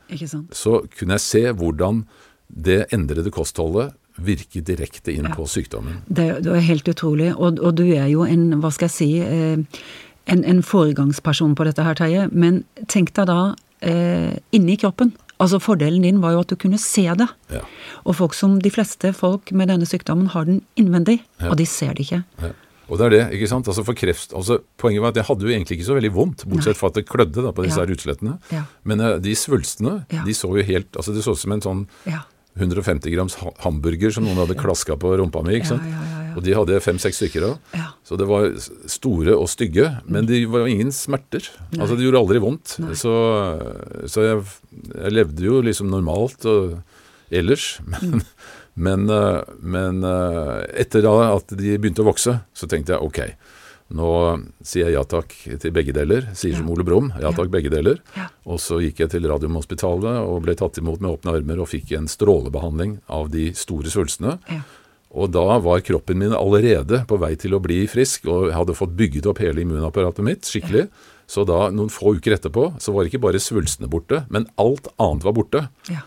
[0.52, 2.04] Så kunne jeg se hvordan
[2.52, 5.34] det endrede kostholdet virker direkte inn ja.
[5.36, 6.02] på sykdommen.
[6.06, 7.32] Det, det, er helt utrolig.
[7.32, 9.82] Og, og, du er jo en, hva skal jeg si eh,
[10.30, 12.26] en, en foregangsperson på dette her, Terje.
[12.32, 13.40] Men tenk deg da
[13.80, 15.14] eh, inni kroppen.
[15.42, 17.28] Altså Fordelen din var jo at du kunne se det.
[17.50, 17.64] Ja.
[18.04, 21.50] Og folk som de fleste folk med denne sykdommen har den innvendig, ja.
[21.50, 22.52] og de ser det ikke.
[22.92, 22.92] Ja.
[22.92, 23.68] Og det er det, ikke sant.
[23.70, 26.44] Altså for kreft, altså Poenget var at jeg hadde jo egentlig ikke så veldig vondt,
[26.50, 28.36] bortsett fra at det klødde da på disse her utslettene.
[28.88, 31.86] Men uh, de svulstene, de så jo helt altså Det så ut som en sånn
[32.60, 35.56] 150 grams hamburger som noen hadde klaska på rumpa mi.
[35.56, 35.86] ikke sant?
[35.88, 37.76] Ja, ja, ja, og de hadde fem-seks stykker av.
[38.04, 38.50] Så det var
[38.90, 41.48] store og stygge, men de var ingen smerter.
[41.70, 41.80] Nei.
[41.80, 42.76] Altså Det gjorde aldri vondt.
[42.84, 42.96] Nei.
[42.98, 43.12] Så,
[44.10, 44.42] så jeg,
[44.92, 46.76] jeg, levde jo liksom normalt og
[47.32, 47.78] ellers.
[47.88, 48.26] Men, mm.
[48.74, 53.20] Men, eh, men eh, etter da at de begynte å vokse, så tenkte jeg ok.
[53.92, 54.10] Nå
[54.64, 56.30] sier jeg ja takk til begge deler.
[56.38, 57.98] Sier som Ole Brumm, ja takk, begge deler.
[58.48, 61.92] Og så gikk jeg til Radiumhospitalet og ble tatt imot med åpne armer og fikk
[61.98, 64.38] en strålebehandling av de store svulstene.
[65.12, 68.78] Og da var kroppen min allerede på vei til å bli frisk, og jeg hadde
[68.78, 70.86] fått bygget opp hele immunapparatet mitt skikkelig.
[71.28, 75.28] Så da, noen få uker etterpå, så var ikke bare svulstene borte, men alt annet
[75.28, 75.66] var borte.
[75.92, 76.00] Ja.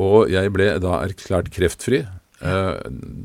[0.00, 2.04] Og jeg ble da erklært kreftfri.
[2.42, 2.76] Eh,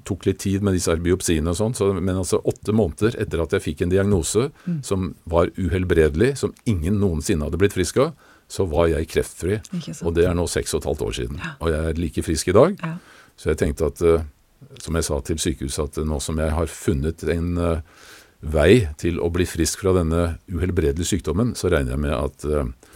[0.05, 3.55] tok litt tid med disse biopsiene og sånn, så, men altså åtte måneder etter at
[3.55, 4.81] jeg fikk en diagnose mm.
[4.85, 8.11] som var uhelbredelig, som ingen noensinne hadde blitt frisk av,
[8.47, 9.57] så var jeg kreftfri.
[10.05, 11.39] Og det er nå seks og et halvt år siden.
[11.41, 11.55] Ja.
[11.59, 12.77] Og jeg er like frisk i dag.
[12.83, 12.93] Ja.
[13.37, 16.71] Så jeg tenkte at, uh, som jeg sa til sykehuset, at nå som jeg har
[16.71, 18.05] funnet en uh,
[18.39, 22.86] vei til å bli frisk fra denne uhelbredelige sykdommen, så regner jeg med at uh,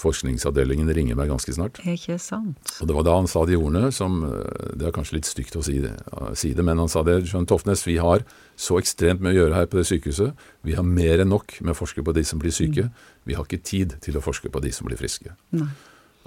[0.00, 1.80] forskningsavdelingen ringer meg ganske snart.
[1.84, 2.72] Ikke sant.
[2.80, 5.58] Og Det var da han sa de ordene som eh, Det er kanskje litt stygt
[5.60, 5.92] å si det,
[6.38, 7.20] si det men han sa det.
[7.28, 8.24] Skjønn Toftnes, vi har
[8.60, 10.48] så ekstremt mye å gjøre her på det sykehuset.
[10.66, 12.88] Vi har mer enn nok med å forske på de som blir syke.
[12.88, 13.14] Mm.
[13.28, 15.36] Vi har ikke tid til å forske på de som blir friske.
[15.56, 15.70] Nei.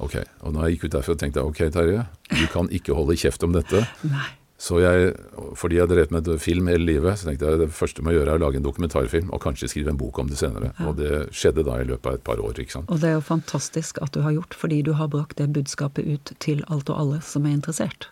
[0.01, 3.17] Ok, og når jeg gikk ut derfra, tenkte jeg ok, Terje, du kan ikke holde
[3.19, 3.83] kjeft om dette.
[4.09, 4.31] Nei.
[4.63, 5.11] Så jeg,
[5.59, 8.13] fordi jeg hadde drevet med film hele livet, så tenkte jeg det første jeg må
[8.15, 10.71] gjøre er å lage en dokumentarfilm, og kanskje skrive en bok om det senere.
[10.77, 10.87] Ja.
[10.87, 12.55] Og det skjedde da i løpet av et par år.
[12.55, 12.87] ikke sant?
[12.87, 16.07] Og det er jo fantastisk at du har gjort, fordi du har brakt det budskapet
[16.07, 18.07] ut til alt og alle som er interessert.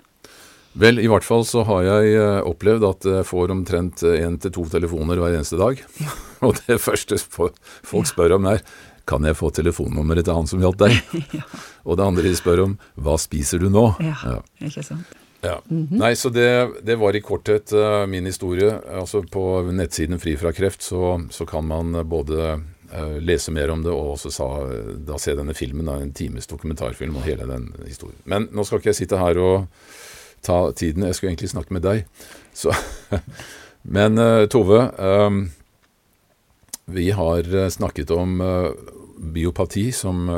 [0.81, 4.53] Vel, i hvert fall så har jeg eh, opplevd at jeg får omtrent én til
[4.55, 5.79] to telefoner hver eneste dag.
[6.03, 6.11] Ja.
[6.47, 8.63] og det første folk spør om er
[9.07, 10.99] kan jeg få telefonnummeret til han som hjalp deg?
[11.39, 11.47] ja.
[11.87, 13.87] Og det andre de spør om hva spiser du nå?
[14.03, 15.20] Ja, ikke sant.
[15.41, 15.61] Ja.
[15.69, 15.97] Mm -hmm.
[15.97, 18.79] Nei, så det, det, var i korthet uh, min historie.
[18.93, 22.61] Altså På nettsiden Fri fra kreft så, så kan man både
[22.93, 24.67] uh, lese mer om det og også sa,
[25.07, 28.19] da se denne filmen, da, en times dokumentarfilm og hele den historien.
[28.25, 29.67] Men nå skal ikke jeg sitte her og
[30.41, 31.03] ta tiden.
[31.03, 32.05] Jeg skulle egentlig snakke med deg.
[32.53, 32.75] Så,
[33.97, 35.51] men uh, Tove, um,
[36.85, 38.41] vi har snakket om
[39.33, 40.29] biopati som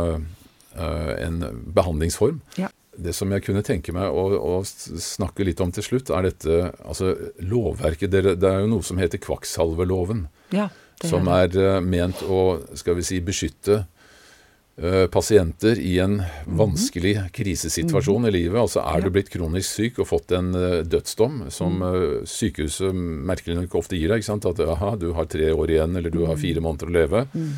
[1.18, 2.42] en behandlingsform.
[2.58, 2.68] Ja.
[2.96, 6.60] Det som jeg kunne tenke meg å, å, snakke litt om til slutt, er dette
[6.86, 8.12] altså lovverket.
[8.14, 10.28] Det, det er jo noe som heter kvakksalveloven.
[10.54, 10.70] Ja,
[11.04, 16.54] som er uh, ment å skal vi si, beskytte uh, pasienter i en mhm.
[16.62, 18.30] vanskelig krisesituasjon mm -hmm.
[18.30, 18.62] i livet.
[18.62, 19.04] Altså Er ja.
[19.04, 23.96] du blitt kronisk syk og fått en uh, dødsdom, som uh, sykehuset merkelig nok ofte
[23.96, 24.46] gir deg, ikke sant?
[24.46, 26.42] at aha, du har tre år igjen, eller du har mhm.
[26.42, 27.28] fire måneder å leve.
[27.34, 27.54] Mm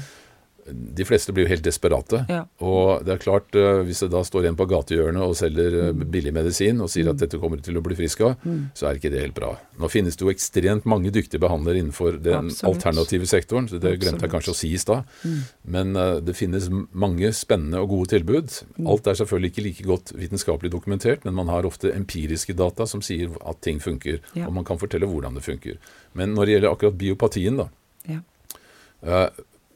[0.65, 2.23] de fleste blir jo helt desperate.
[2.31, 2.41] Ja.
[2.65, 6.05] Og det er klart, uh, hvis det da står en på gatehjørnet og selger mm.
[6.13, 7.11] billig medisin og sier mm.
[7.13, 8.63] at dette kommer til å bli frisk av, mm.
[8.77, 9.51] så er ikke det helt bra.
[9.81, 12.71] Nå finnes det jo ekstremt mange dyktige behandlere innenfor den Absolutt.
[12.71, 14.03] alternative sektoren, så det Absolutt.
[14.05, 15.15] glemte jeg kanskje å si i stad.
[15.21, 15.39] Mm.
[15.77, 18.59] Men uh, det finnes mange spennende og gode tilbud.
[18.79, 18.89] Mm.
[18.95, 23.05] Alt er selvfølgelig ikke like godt vitenskapelig dokumentert, men man har ofte empiriske data som
[23.05, 24.49] sier at ting funker, ja.
[24.49, 25.77] og man kan fortelle hvordan det funker.
[26.17, 27.69] Men når det gjelder akkurat biopatien, da
[29.05, 29.29] ja.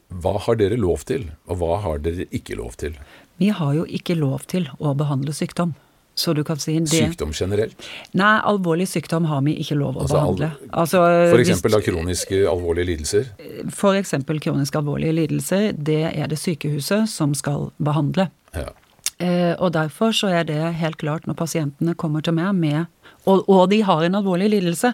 [0.09, 2.97] Hva har dere lov til, og hva har dere ikke lov til?
[3.39, 5.75] Vi har jo ikke lov til å behandle sykdom.
[6.19, 7.85] Så du kan si det Sykdom generelt?
[8.19, 10.49] Nei, alvorlig sykdom har vi ikke lov å altså, behandle.
[10.81, 13.29] Altså, for eksempel da kroniske alvorlige lidelser?
[13.71, 15.69] For eksempel kroniske alvorlige lidelser.
[15.77, 18.27] Det er det sykehuset som skal behandle.
[18.51, 18.73] Ja.
[19.19, 22.85] Eh, og derfor så er det helt klart når pasientene kommer til meg med
[23.27, 24.93] og, og, de har en alvorlig lidelse,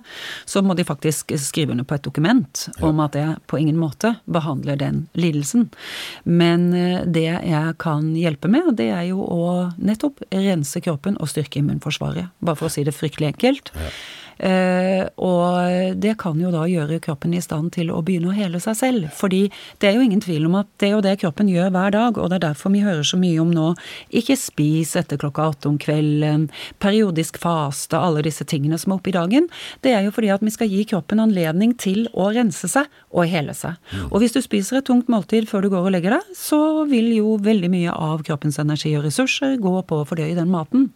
[0.50, 2.88] så må de faktisk skrive under på et dokument ja.
[2.88, 5.68] om at jeg på ingen måte behandler den lidelsen.
[6.26, 9.48] Men eh, det jeg kan hjelpe med, det er jo å
[9.78, 12.34] nettopp rense kroppen og styrke immunforsvaret.
[12.42, 13.72] Bare for å si det fryktelig enkelt.
[13.78, 13.92] Ja.
[14.36, 18.60] Uh, og det kan jo da gjøre kroppen i stand til å begynne å hele
[18.64, 19.10] seg selv.
[19.16, 19.46] Fordi
[19.82, 22.20] det er jo ingen tvil om at det er jo det kroppen gjør hver dag,
[22.20, 23.72] og det er derfor vi hører så mye om nå
[24.16, 26.50] ikke spis etter klokka åtte om kvelden,
[26.84, 29.50] periodisk faste, alle disse tingene som er oppe i dagen.
[29.86, 33.30] Det er jo fordi at vi skal gi kroppen anledning til å rense seg og
[33.32, 33.80] hele seg.
[33.92, 34.08] Mm.
[34.12, 36.60] Og hvis du spiser et tungt måltid før du går og legger deg, så
[36.90, 40.90] vil jo veldig mye av kroppens energi og ressurser gå på å fordøye den maten.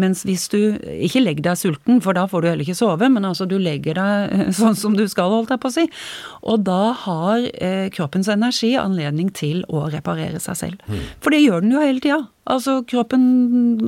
[0.00, 3.28] Mens hvis du ikke legger deg sulten, for da får du heller ikke sove, men
[3.28, 5.86] altså du legger deg eh, sånn som du skal, holdt jeg på å si.
[6.42, 10.84] Og da har eh, kroppens energi anledning til å reparere seg selv.
[10.90, 11.02] Mm.
[11.22, 12.22] For det gjør den jo hele tida.
[12.48, 13.22] Altså kroppen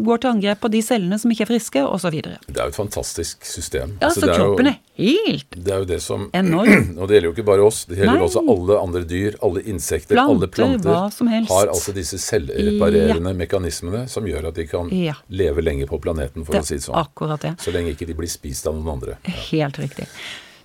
[0.05, 2.19] går til angrep på de cellene som ikke er friske, osv.
[2.21, 3.95] Det er jo et fantastisk system.
[3.97, 6.91] Ja, altså, så kroppen er, jo, er helt Det er jo det som enorm.
[7.01, 8.27] Og det gjelder jo ikke bare oss, det gjelder Nei.
[8.29, 10.91] også alle andre dyr, alle insekter, planter, alle planter.
[10.91, 11.51] Hva som helst.
[11.55, 13.41] Har altså disse selvreparerende ja.
[13.41, 15.17] mekanismene som gjør at de kan ja.
[15.33, 17.01] leve lenge på planeten, for det, å si det sånn.
[17.01, 17.57] Akkurat det.
[17.65, 19.17] Så lenge ikke de blir spist av noen andre.
[19.25, 19.39] Ja.
[19.49, 20.11] Helt riktig.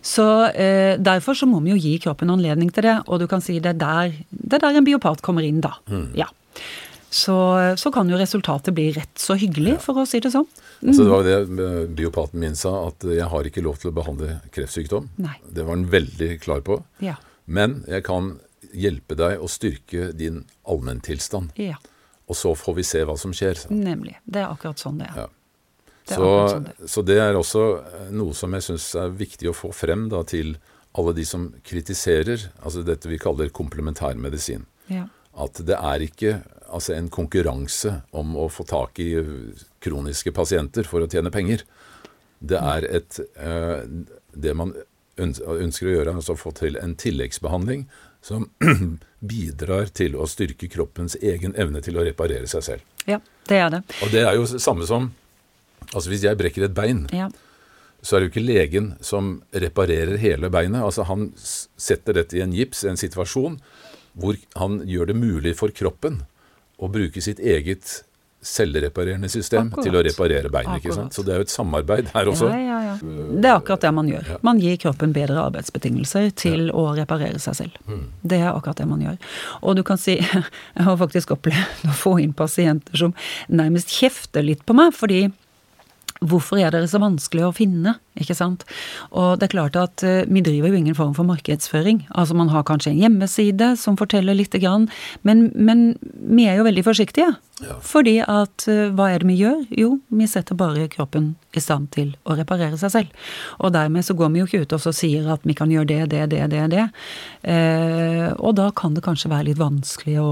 [0.04, 3.42] Så eh, Derfor så må vi jo gi kroppen anledning til det, og du kan
[3.44, 5.80] si det er der, det er der en biopat kommer inn, da.
[5.88, 6.12] Mm.
[6.20, 6.28] Ja
[7.18, 7.38] så,
[7.82, 10.48] så, kan jo resultatet bli rett så hyggelig, for å si det sånn.
[10.82, 10.92] Mm.
[10.92, 14.38] Altså det var det biopaten min sa, at jeg har ikke lov til å behandle
[14.54, 15.10] kreftsykdom.
[15.24, 15.38] Nei.
[15.50, 16.82] Det var han veldig klar på.
[17.04, 17.18] Ja.
[17.50, 18.36] Men jeg kan
[18.78, 21.58] hjelpe deg å styrke din allmenntilstand.
[21.58, 21.80] Ja.
[22.28, 23.66] Og så får vi se hva som skjer.
[23.74, 24.18] Nemlig.
[24.28, 25.26] Det er akkurat sånn det er.
[25.26, 25.28] Ja.
[26.08, 26.90] Det er så, sånn det.
[26.92, 30.22] så, det er også eh, noe som jeg syns er viktig å få frem da,
[30.28, 30.56] til
[30.98, 34.66] alle de som kritiserer altså dette vi kaller komplementærmedisin.
[34.92, 35.08] Ja.
[35.38, 36.40] At det er ikke
[36.70, 39.12] altså en konkurranse om å få tak i
[39.84, 41.64] kroniske pasienter for å tjene penger.
[42.40, 43.82] Det er et eh,
[44.38, 44.76] Det man
[45.18, 47.88] ønsker å gjøre, er altså å få til en tilleggsbehandling
[48.22, 48.46] som
[49.20, 52.86] bidrar til å styrke kroppens egen evne til å reparere seg selv.
[53.10, 53.18] Ja,
[53.50, 53.82] det er det.
[54.04, 55.14] Og det er jo samme som
[55.94, 57.30] Altså hvis jeg brekker et bein, ja.
[58.04, 60.82] så er det jo ikke legen som reparerer hele beinet.
[60.84, 63.56] Altså han setter dette i en gips, en situasjon,
[64.18, 66.18] hvor han gjør det mulig for kroppen
[66.78, 68.04] å bruke sitt eget
[68.48, 69.86] selvreparerende system akkurat.
[69.88, 70.78] til å reparere beinet.
[70.80, 71.16] ikke sant?
[71.16, 72.50] Så det er jo et samarbeid her også.
[72.54, 72.96] Ja, ja, ja.
[73.02, 74.30] Det er akkurat det man gjør.
[74.46, 77.82] Man gir kroppen bedre arbeidsbetingelser til å reparere seg selv.
[77.90, 78.06] Mm.
[78.22, 79.18] Det er akkurat det man gjør.
[79.62, 80.20] Og du kan si
[80.78, 83.14] Jeg har faktisk opplevd å få inn pasienter som
[83.50, 85.28] nærmest kjefter litt på meg, fordi
[86.22, 87.98] Hvorfor er dere så vanskelig å finne?
[88.18, 88.66] Ikke sant?
[89.12, 92.06] Og det er klart at uh, vi driver jo ingen form for markedsføring.
[92.18, 94.88] Altså man har kanskje en hjemmeside som forteller lite grann,
[95.28, 97.36] men, men vi er jo veldig forsiktige.
[97.62, 97.78] Ja.
[97.86, 99.62] Fordi at uh, hva er det vi gjør?
[99.78, 103.26] Jo, vi setter bare kroppen i stand til å reparere seg selv.
[103.62, 106.00] Og dermed så går vi jo ikke ut og sier at vi kan gjøre det,
[106.14, 106.86] det, det, det, det.
[107.50, 110.32] Eh, og da kan det kanskje være litt vanskelig å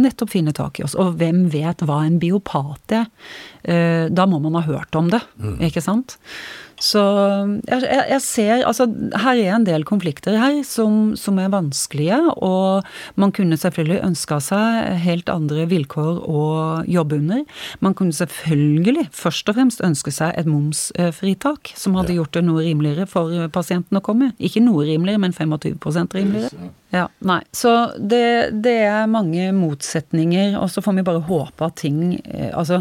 [0.00, 0.96] nettopp finne tak i oss.
[0.98, 3.08] Og hvem vet hva en biopat er?
[3.60, 5.58] da må man ha hørt om det, mm.
[5.66, 6.14] ikke sant?
[6.80, 7.00] Så
[7.68, 8.86] jeg, jeg, ser Altså,
[9.20, 12.86] her er en del konflikter her som, som, er vanskelige, og
[13.20, 16.44] man kunne selvfølgelig ønska seg helt andre vilkår å
[16.88, 17.44] jobbe under.
[17.84, 22.64] Man kunne selvfølgelig først og fremst ønske seg et momsfritak, som hadde gjort det noe
[22.64, 24.32] rimeligere for pasienten å komme.
[24.40, 26.72] Ikke noe rimeligere, men 25% rimeligere.
[26.90, 27.38] Ja, nei.
[27.54, 32.50] Så det, det, er mange motsetninger, og så får vi bare håpe at ting eh,
[32.50, 32.80] Altså,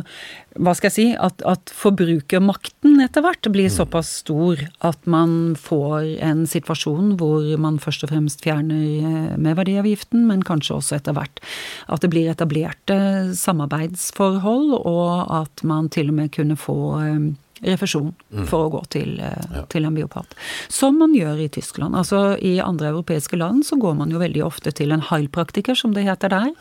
[0.58, 1.06] hva skal jeg si?
[1.14, 3.76] At, at forbrukermakten etter hvert blir mm.
[3.76, 10.26] såpass stor at man får en situasjon hvor man først og fremst fjerner eh, merverdiavgiften,
[10.32, 11.44] men kanskje også etter hvert
[11.86, 12.98] at det blir etablerte
[13.38, 17.30] samarbeidsforhold, og at man til og med kunne få eh,
[17.66, 18.46] refusjon mm.
[18.50, 19.66] for å gå til, eh, ja.
[19.72, 20.36] til, en biopat.
[20.72, 21.98] Som man gjør i Tyskland.
[22.00, 25.96] Altså I andre europeiske land så går man jo veldig ofte til en heilpraktiker, som
[25.96, 26.54] det heter der,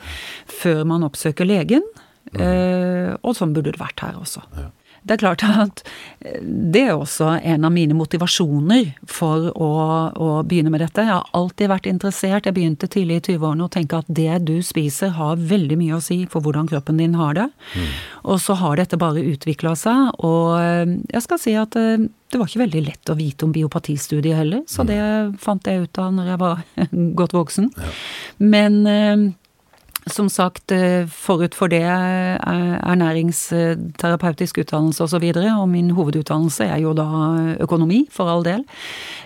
[0.51, 1.85] før man oppsøker legen.
[2.33, 2.43] Mm.
[2.45, 4.45] Eh, og sånn burde det vært her også.
[4.59, 4.69] Ja.
[5.09, 5.83] Det er klart at
[6.21, 9.71] eh, det er også en av mine motivasjoner for å,
[10.13, 11.07] å, begynne med dette.
[11.07, 12.49] Jeg har alltid vært interessert.
[12.49, 16.05] Jeg begynte tidlig i 20-årene å tenke at det du spiser har veldig mye å
[16.05, 17.49] si for hvordan kroppen din har det.
[17.73, 17.91] Mm.
[18.35, 22.37] Og så har dette bare utvikla seg, og eh, jeg skal si at eh, det
[22.37, 24.89] var ikke veldig lett å vite om biopatistudiet heller, så mm.
[24.91, 25.03] det
[25.41, 26.65] fant jeg ut av når jeg var
[27.23, 27.71] godt voksen.
[27.73, 27.93] Ja.
[28.53, 28.83] Men
[30.13, 36.65] som sagt, eh, forut for det ernæringsterapeutisk utdannelse osv., og, så videre, og min hovedutdannelse
[36.65, 37.07] er jo da
[37.61, 38.65] økonomi, for all del.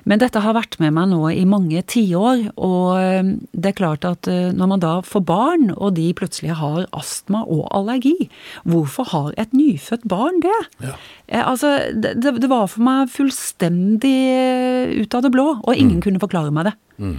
[0.05, 3.23] Men dette har vært med meg nå i mange tiår, og eh,
[3.53, 7.41] det er klart at eh, når man da får barn, og de plutselig har astma
[7.47, 8.31] og allergi,
[8.65, 10.61] hvorfor har et nyfødt barn det?
[10.83, 10.93] Ja.
[11.43, 14.21] Altså, det, det, var for meg fullstendig
[15.01, 16.05] ut av det blå, og ingen mm.
[16.05, 16.77] kunne forklare meg det.
[17.03, 17.19] Mm.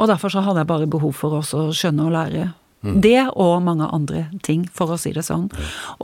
[0.00, 2.48] Og derfor så hadde jeg bare behov for å skjønne og lære
[2.80, 3.00] Mm.
[3.04, 5.50] Det og mange andre ting, for å si det sånn.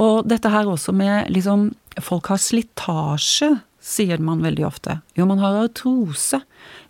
[0.03, 1.73] Og dette her også med liksom
[2.05, 4.99] Folk har slitasje, sier man veldig ofte.
[5.17, 6.43] Jo, man har artrose.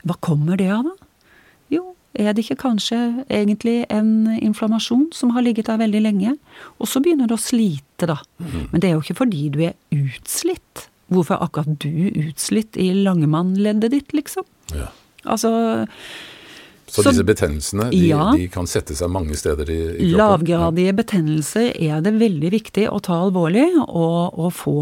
[0.03, 1.37] Hva kommer det av, da?
[1.70, 1.84] Jo,
[2.18, 2.99] er det ikke kanskje
[3.30, 6.34] egentlig en inflammasjon som har ligget der veldig lenge?
[6.80, 8.18] Og så begynner det å slite, da.
[8.43, 8.66] Mm.
[8.72, 10.89] Men det er jo ikke fordi du er utslitt.
[11.12, 14.49] Hvorfor er akkurat du utslitt i langemannleddet ditt, liksom?
[14.74, 14.91] Ja.
[15.22, 15.53] Altså
[16.87, 20.18] så, så, disse betennelsene de, ja, de, kan sette seg mange steder i, i kroppen?
[20.20, 24.76] Lavgradige betennelser er det veldig viktig å ta alvorlig og, og, få,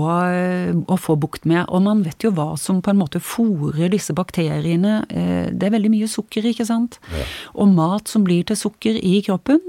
[0.83, 1.63] og, få, bukt med.
[1.73, 4.99] Og man vet jo hva som på en måte fòrer disse bakteriene.
[5.09, 6.99] Eh, det er veldig mye sukker, ikke sant?
[7.15, 7.25] Ja.
[7.65, 9.63] Og mat som blir til sukker i kroppen.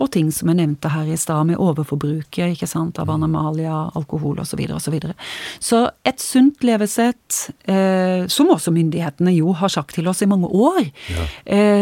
[0.00, 2.96] Og ting som jeg nevnte her i stad med overforbruket ikke sant?
[3.02, 4.64] av anamalia, alkohol osv.
[4.82, 5.14] Så, videre.
[5.60, 7.38] så et sunt levesett,
[7.68, 11.24] eh, som også myndighetene jo har sagt til oss i mange år ja.
[11.44, 11.81] eh,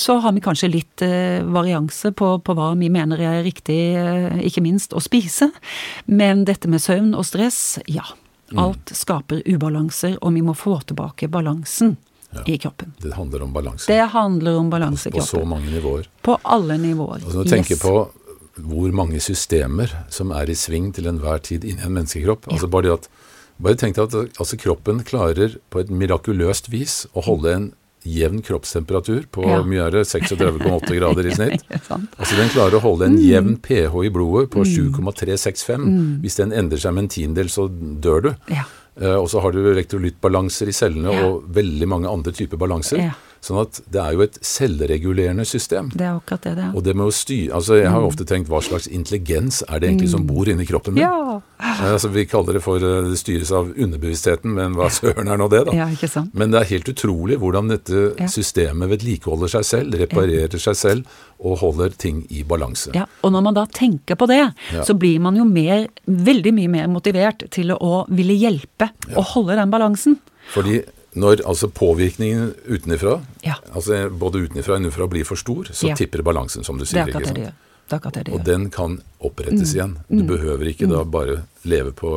[0.00, 4.40] så har vi kanskje litt eh, varianse på, på, hva vi mener er riktig, eh,
[4.48, 5.50] ikke minst å spise.
[6.06, 8.06] Men dette med søvn og stress, ja.
[8.52, 8.60] Mm.
[8.60, 11.96] Alt skaper ubalanser, og vi må få tilbake balansen.
[12.34, 12.96] Ja, i kroppen.
[12.98, 13.86] Det handler om balanse.
[13.86, 15.28] Det handler om balanse i kroppen.
[15.38, 16.08] På så mange nivåer.
[16.26, 17.20] På alle nivåer.
[17.22, 17.84] Altså, når du tenker yes.
[17.84, 17.94] på
[18.54, 22.48] hvor mange systemer som er i sving til enhver tid inni en menneskekropp.
[22.48, 22.56] Ja.
[22.56, 23.08] Altså bare at
[23.62, 27.72] bare tenk deg at altså, kroppen klarer på et mirakuløst vis å holde en
[28.04, 29.58] jevn kroppstemperatur på ja.
[29.66, 31.66] mye er det 36,8 grader i snitt.
[31.70, 33.24] altså Den klarer å holde en mm.
[33.24, 35.80] jevn pH i blodet på 7,365.
[35.80, 35.92] Mm.
[35.92, 36.14] mm.
[36.24, 38.32] Hvis den endrer seg med en tiendedel, så dør du.
[38.52, 38.66] Ja.
[38.94, 41.26] Uh, og så har du elektrolyttbalanser i cellene ja.
[41.26, 43.08] og veldig mange andre typer balanser.
[43.44, 45.90] Sånn at det er jo et selvregulerende system.
[45.92, 46.70] Det er akkurat det det er.
[46.72, 49.82] Og det med å styre Altså, jeg har jo ofte tenkt hva slags intelligens er
[49.82, 50.30] det egentlig som mm.
[50.30, 51.04] bor inni kroppen min?
[51.04, 51.42] Ja.
[51.84, 55.50] Altså, vi kaller det for eh, Det styres av underbevisstheten, men hva søren er nå
[55.52, 55.76] det, da?
[55.76, 56.32] Ja, ikke sant?
[56.32, 61.60] Men det er helt utrolig hvordan dette systemet vedlikeholder seg selv, reparerer seg selv og
[61.60, 62.94] holder ting i balanse.
[62.96, 64.40] Ja, Og når man da tenker på det,
[64.72, 64.84] ja.
[64.86, 69.18] så blir man jo mer, veldig mye mer motivert til å ville hjelpe ja.
[69.18, 70.16] og holde den balansen.
[70.54, 70.80] Fordi
[71.14, 73.54] når altså påvirkningen utenfra, ja.
[73.72, 75.98] altså både utenfra og innenfra, blir for stor, så ja.
[75.98, 77.06] tipper balansen, som du sier.
[77.06, 79.76] Det er akkurat det Og den kan opprettes mm.
[79.76, 79.98] igjen.
[80.08, 80.28] Du mm.
[80.30, 80.94] behøver ikke mm.
[80.94, 81.36] da bare
[81.68, 82.12] leve på,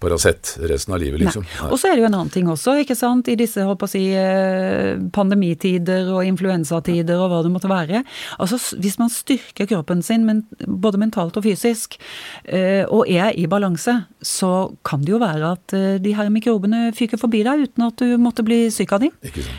[0.00, 1.44] Paracet resten av livet, liksom.
[1.44, 1.68] Nei.
[1.68, 3.28] Og så er det jo en annen ting også, ikke sant.
[3.28, 8.02] I disse på å si, eh, pandemitider og influensatider og hva det måtte være.
[8.40, 11.98] Altså hvis man styrker kroppen sin, men, både mentalt og fysisk,
[12.46, 16.94] eh, og er i balanse, så kan det jo være at eh, de her mikrobene
[16.96, 19.12] fyker forbi deg uten at du måtte bli syk av dem.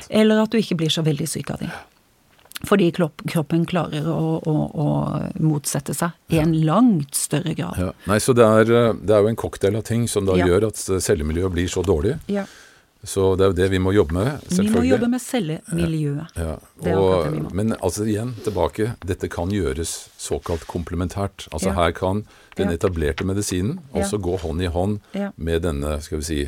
[0.10, 1.74] Eller at du ikke blir så veldig syk av dem.
[2.68, 4.88] Fordi kroppen klarer å, å, å
[5.42, 7.80] motsette seg i en langt større grad.
[7.82, 7.92] Ja.
[8.10, 10.50] Nei, så det er, eh, det er, jo en cocktail av ting som da ja.
[10.52, 12.18] gjør at cellemiljøet blir så dårlig.
[12.32, 12.46] Ja.
[13.04, 14.70] Så det er jo det vi må jobbe med, selvfølgelig.
[14.70, 16.36] Vi må jobbe med cellemiljøet.
[16.38, 16.52] Ja.
[16.94, 18.92] Og, men altså igjen, tilbake.
[19.10, 21.48] Dette kan gjøres såkalt komplementært.
[21.50, 22.22] Altså her kan
[22.60, 25.00] den etablerte medisinen også gå hånd i hånd
[25.36, 26.42] med denne, skal vi si,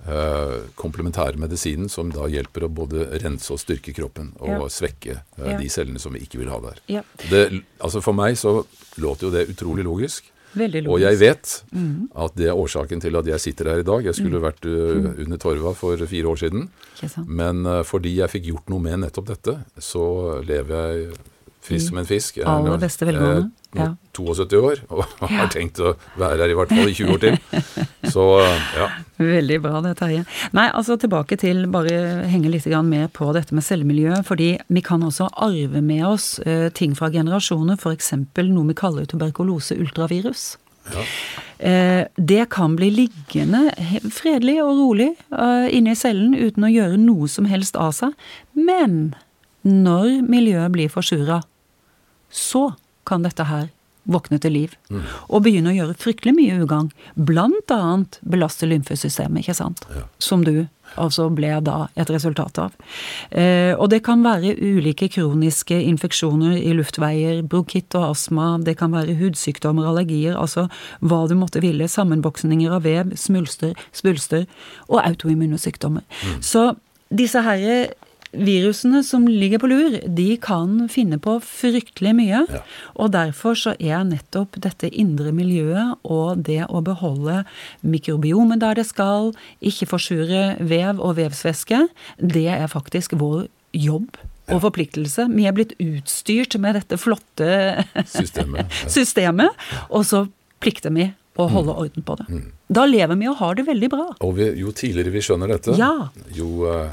[0.00, 4.68] Uh, komplementærmedisinen som da hjelper å både rense og styrke kroppen og ja.
[4.72, 5.58] svekke uh, ja.
[5.60, 6.78] de cellene som vi ikke vil ha der.
[6.88, 7.02] Ja.
[7.28, 7.42] Det,
[7.76, 8.62] altså For meg så
[8.96, 10.30] låter jo det utrolig logisk.
[10.56, 10.88] Logisk.
[10.88, 12.08] Og jeg vet mm.
[12.24, 14.08] at det er årsaken til at jeg sitter her i dag.
[14.08, 14.46] Jeg skulle mm.
[14.48, 16.64] vært uh, under torva for fire år siden.
[17.28, 20.06] Men fordi jeg fikk gjort noe med nettopp dette, så
[20.48, 21.12] lever jeg
[21.64, 22.38] frisk som en fisk.
[22.38, 23.50] Jeg er, Aller beste velgående.
[23.76, 23.92] Ja.
[24.16, 27.36] 72 år og har tenkt å være her i hvert fall i 20 år til.
[28.14, 28.24] Så
[28.74, 28.88] ja.
[29.20, 30.24] Veldig bra det, Terje.
[30.56, 34.26] Nei, altså tilbake til bare henge litt med på dette med cellemiljøet.
[34.26, 38.12] Fordi vi kan også arve med oss uh, ting fra generasjoner, f.eks.
[38.16, 40.56] noe vi kaller tuberkulose ultravirus.
[40.90, 41.06] Ja.
[41.60, 43.68] Uh, det kan bli liggende
[44.10, 48.16] fredelig og rolig uh, inne i cellen uten å gjøre noe som helst av seg.
[48.56, 49.12] Men
[49.66, 51.42] når miljøet blir forsura,
[52.30, 52.70] så
[53.08, 53.68] kan dette her
[54.10, 54.74] våkne til liv.
[54.90, 55.06] Mm.
[55.28, 56.90] Og begynne å gjøre fryktelig mye ugagn.
[57.14, 59.84] Blant annet belaste lymfesystemet, ikke sant.
[59.94, 60.06] Ja.
[60.22, 62.74] Som du altså ble da et resultat av.
[63.30, 68.94] Eh, og det kan være ulike kroniske infeksjoner i luftveier, brokitt og astma, det kan
[68.96, 70.66] være hudsykdommer, allergier, altså
[70.98, 74.46] hva du måtte ville, sammenboksninger av vev, smulster, svulster
[74.88, 76.06] og autoimmune sykdommer.
[76.24, 76.40] Mm.
[76.42, 76.66] Så
[77.14, 77.92] disse herre
[78.32, 82.44] virusene som ligger på lur, de kan finne på fryktelig mye.
[82.46, 82.62] Ja.
[82.94, 87.42] Og derfor så er nettopp dette indre miljøet og det å beholde
[87.82, 91.86] mikrobiomet der det skal, ikke forsure vev og vevsvæske,
[92.20, 94.18] det er faktisk vår jobb
[94.50, 95.28] og forpliktelse.
[95.30, 97.84] Vi er blitt utstyrt med dette flotte
[98.16, 98.90] systemet, ja.
[98.90, 100.26] systemet og så
[100.60, 101.10] plikter vi
[101.40, 101.78] å holde mm.
[101.82, 102.26] orden på det.
[102.28, 102.48] Mm.
[102.68, 104.08] Da lever vi og har det veldig bra.
[104.26, 106.10] Og vi, jo tidligere vi skjønner dette, ja.
[106.36, 106.90] jo uh,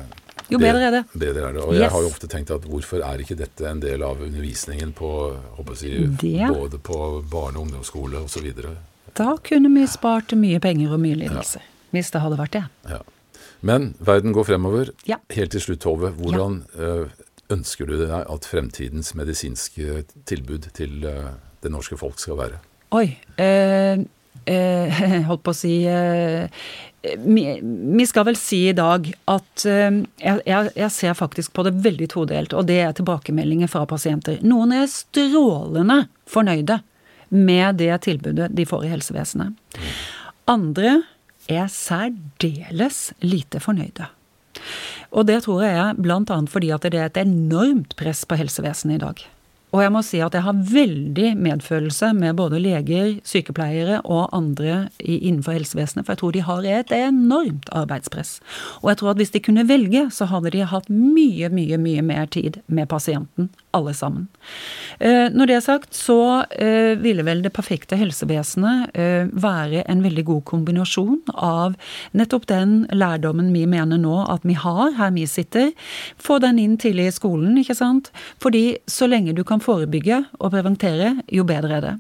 [0.52, 1.04] jo bedre er det.
[1.14, 1.64] Bedre er det.
[1.64, 1.82] Og yes.
[1.82, 5.12] jeg har jo ofte tenkt at hvorfor er ikke dette en del av undervisningen på
[5.82, 7.00] jeg, både på
[7.32, 8.48] barne- og ungdomsskole osv.?
[9.18, 11.62] Da kunne vi spart mye penger og mye lidelse.
[11.64, 11.74] Ja.
[11.96, 12.66] Hvis det hadde vært det.
[12.90, 13.02] Ja.
[13.66, 14.92] Men verden går fremover.
[15.10, 15.18] Ja.
[15.34, 16.12] Helt til slutt, Tove.
[16.20, 17.08] Hvordan øh,
[17.50, 21.32] ønsker du deg at fremtidens medisinske tilbud til øh,
[21.64, 22.62] det norske folk skal være?
[22.92, 23.18] Oi.
[23.40, 24.06] Øh,
[25.28, 25.74] holdt på å si
[27.98, 32.10] vi skal vel si i dag at eh, jeg, jeg, ser faktisk på det veldig
[32.14, 34.40] todelt, og det er tilbakemeldinger fra pasienter.
[34.46, 36.82] Noen er strålende fornøyde
[37.30, 39.80] med det tilbudet de får i helsevesenet.
[40.48, 41.02] Andre
[41.52, 44.08] er særdeles lite fornøyde.
[45.16, 46.38] Og det tror jeg er bl.a.
[46.52, 49.28] fordi at det er et enormt press på helsevesenet i dag.
[49.76, 54.88] Og jeg må si at jeg har veldig medfølelse med både leger, sykepleiere og andre
[55.00, 58.38] innenfor helsevesenet, for jeg tror de har et enormt arbeidspress.
[58.82, 62.06] Og jeg tror at hvis de kunne velge, så hadde de hatt mye, mye, mye
[62.06, 64.28] mer tid med pasienten, alle sammen.
[65.00, 70.02] Eh, når det er sagt, så eh, ville vel det perfekte helsevesenet eh, være en
[70.06, 71.76] veldig god kombinasjon av
[72.18, 75.72] nettopp den lærdommen vi mener nå at vi har her vi sitter.
[76.18, 78.12] Få den inn tidlig i skolen, ikke sant.
[78.44, 81.96] Fordi så lenge du kan forebygge og preventere, jo bedre er det.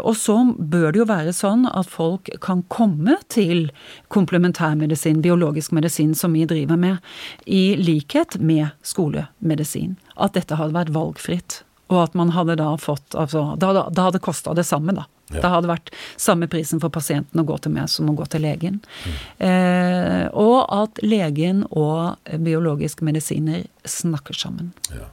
[0.00, 3.68] Og så bør det jo være sånn at folk kan komme til
[4.12, 7.00] komplementærmedisin, biologisk medisin, som vi driver med,
[7.44, 9.96] i likhet med skolemedisin.
[10.20, 11.62] At dette hadde vært valgfritt.
[11.90, 15.06] Og at man hadde da fått altså, Da, da, da hadde kosta det samme, da.
[15.30, 15.44] Ja.
[15.44, 18.42] Det hadde vært samme prisen for pasienten å gå til meg som å gå til
[18.42, 18.80] legen.
[19.06, 19.18] Mm.
[19.46, 24.72] Eh, og at legen og biologisk medisiner snakker sammen.
[24.90, 25.06] Ja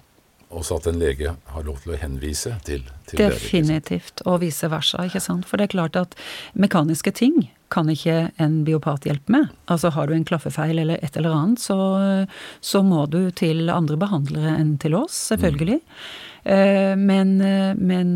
[0.47, 5.03] også at en lege har lov til å henvise til, til Definitivt, og vice versa.
[5.07, 5.47] ikke sant?
[5.47, 6.15] For det er klart at
[6.55, 9.51] mekaniske ting kan ikke en biopat hjelpe med.
[9.71, 11.77] Altså har du en klaffefeil eller et eller annet, så,
[12.61, 15.81] så må du til andre behandlere enn til oss, selvfølgelig.
[15.81, 17.01] Mm.
[17.03, 17.31] Men,
[17.75, 18.11] men,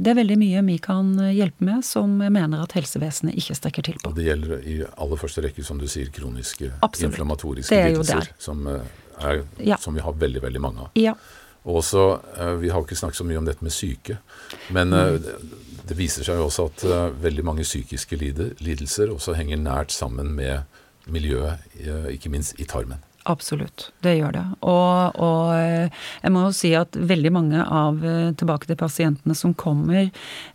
[0.00, 3.84] det er veldig mye vi kan hjelpe med som jeg mener at helsevesenet ikke strekker
[3.84, 4.08] til på.
[4.08, 7.10] Og det gjelder i aller første rekke, som du sier, kroniske Absolutt.
[7.10, 9.76] inflammatoriske lidelser, som, er, ja.
[9.76, 10.96] som vi har veldig, veldig mange av.
[10.96, 11.18] Ja.
[11.68, 14.18] Og også, eh, Vi har ikke snakket så mye om dette med syke,
[14.72, 15.20] men eh,
[15.90, 20.32] det, viser seg jo også at uh, veldig mange psykiske lidelser også henger nært sammen
[20.38, 20.62] med
[21.10, 23.00] miljøet, eh, ikke minst i tarmen.
[23.30, 24.42] Absolutt, det gjør det.
[24.66, 29.36] Og, og eh, jeg må jo si at veldig mange av eh, tilbake til pasientene
[29.38, 30.08] som kommer,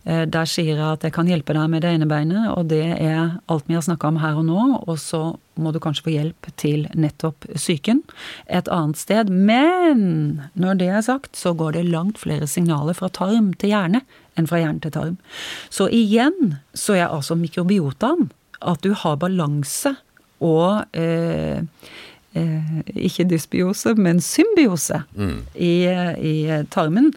[0.04, 2.84] eh, der sier jeg at jeg kan hjelpe deg med det ene beinet, og det
[2.98, 5.22] er alt vi har snakka om her og nå, og så
[5.56, 8.02] må du kanskje få hjelp til nettopp psyken
[8.52, 9.32] et annet sted.
[9.32, 14.04] Men når det er sagt, så går det langt flere signaler fra tarm til hjerne
[14.36, 15.16] enn fra hjerne til tarm.
[15.72, 18.28] Så igjen så er altså mikrobiotaen
[18.60, 19.96] at du har balanse
[20.44, 21.64] og eh,
[22.94, 25.02] ikke dysbiose, men symbiose
[25.54, 26.34] i, i
[26.72, 27.12] tarmen.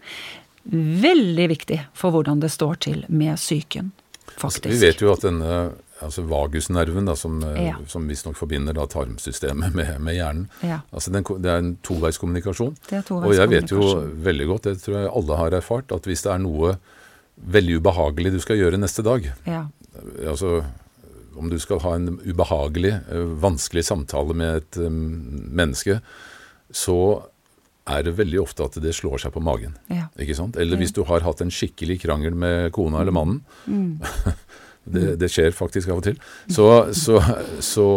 [0.69, 3.91] Veldig viktig for hvordan det står til med psyken,
[4.37, 4.69] faktisk.
[4.69, 5.59] Vi vet jo at denne
[5.99, 7.73] altså vagusnerven, da, som, eh, Ja.
[7.91, 10.77] som visstnok forbinder da tarmsystemet med, med hjernen, Ja.
[10.93, 12.77] altså den, det er en toveiskommunikasjon.
[12.91, 13.81] Er Og jeg vet jo
[14.23, 16.77] veldig godt, det tror jeg alle har erfart, at hvis det er noe
[17.39, 19.65] veldig ubehagelig du skal gjøre neste dag, Ja.
[20.27, 20.63] altså
[21.39, 25.99] om du skal ha en ubehagelig, eh, vanskelig samtale med et eh, menneske,
[26.69, 26.99] så
[27.89, 29.75] er det veldig ofte at det slår seg på magen.
[29.89, 30.07] Ja.
[30.21, 30.59] Ikke sant?
[30.61, 33.39] Eller hvis du har hatt en skikkelig krangel med kona eller mannen.
[33.65, 33.97] Mm.
[34.93, 36.19] det, det skjer faktisk av og til.
[36.53, 37.17] Så, så,
[37.65, 37.87] så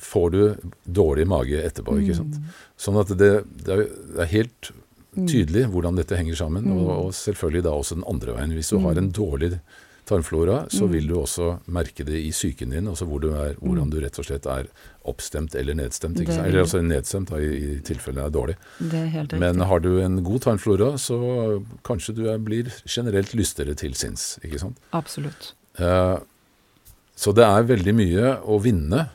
[0.00, 1.98] får du dårlig mage etterpå.
[2.00, 2.38] ikke sant?
[2.40, 2.64] Mm.
[2.86, 3.34] Sånn at det,
[3.66, 3.78] det
[4.24, 4.72] er helt
[5.14, 6.70] tydelig hvordan dette henger sammen.
[6.74, 8.56] Og, og selvfølgelig da også den andre veien.
[8.56, 9.54] Hvis du har en dårlig
[10.08, 13.90] tarmflora, så vil du også merke det i psyken din, altså hvor du er, hvordan
[13.92, 14.68] du rett og slett er
[15.08, 16.20] oppstemt eller nedstemt.
[16.20, 18.56] Eller altså nedstemt da, i, i tilfelle det er dårlig.
[18.78, 19.40] Det er helt riktig.
[19.40, 21.18] Men har du en god tarmflora, så
[21.86, 24.38] kanskje du er, blir generelt lystere til sinns.
[24.44, 24.80] ikke sant?
[24.96, 25.52] Absolutt.
[25.78, 26.18] Eh,
[27.16, 29.06] så det er veldig mye å vinne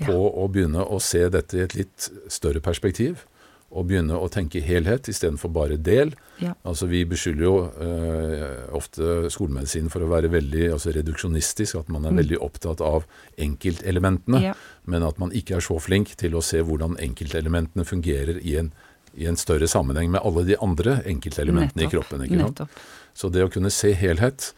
[0.00, 0.14] på Ja.
[0.16, 3.26] å begynne å se dette i et litt større perspektiv.
[3.70, 6.10] Og begynne å tenke helhet istedenfor bare del.
[6.42, 6.56] Ja.
[6.66, 12.08] Altså Vi beskylder jo eh, ofte skolemedisinen for å være veldig altså reduksjonistisk, at man
[12.08, 13.06] er veldig opptatt av
[13.38, 14.42] enkeltelementene, Mm.
[14.48, 14.54] Ja.
[14.86, 18.72] men at man ikke er så flink til å se hvordan enkeltelementene fungerer i en,
[19.14, 22.22] i en større sammenheng med alle de andre enkeltelementene i kroppen.
[22.26, 22.58] ikke sant?
[22.64, 22.82] Nettopp.
[23.14, 24.52] Så det å kunne se helhet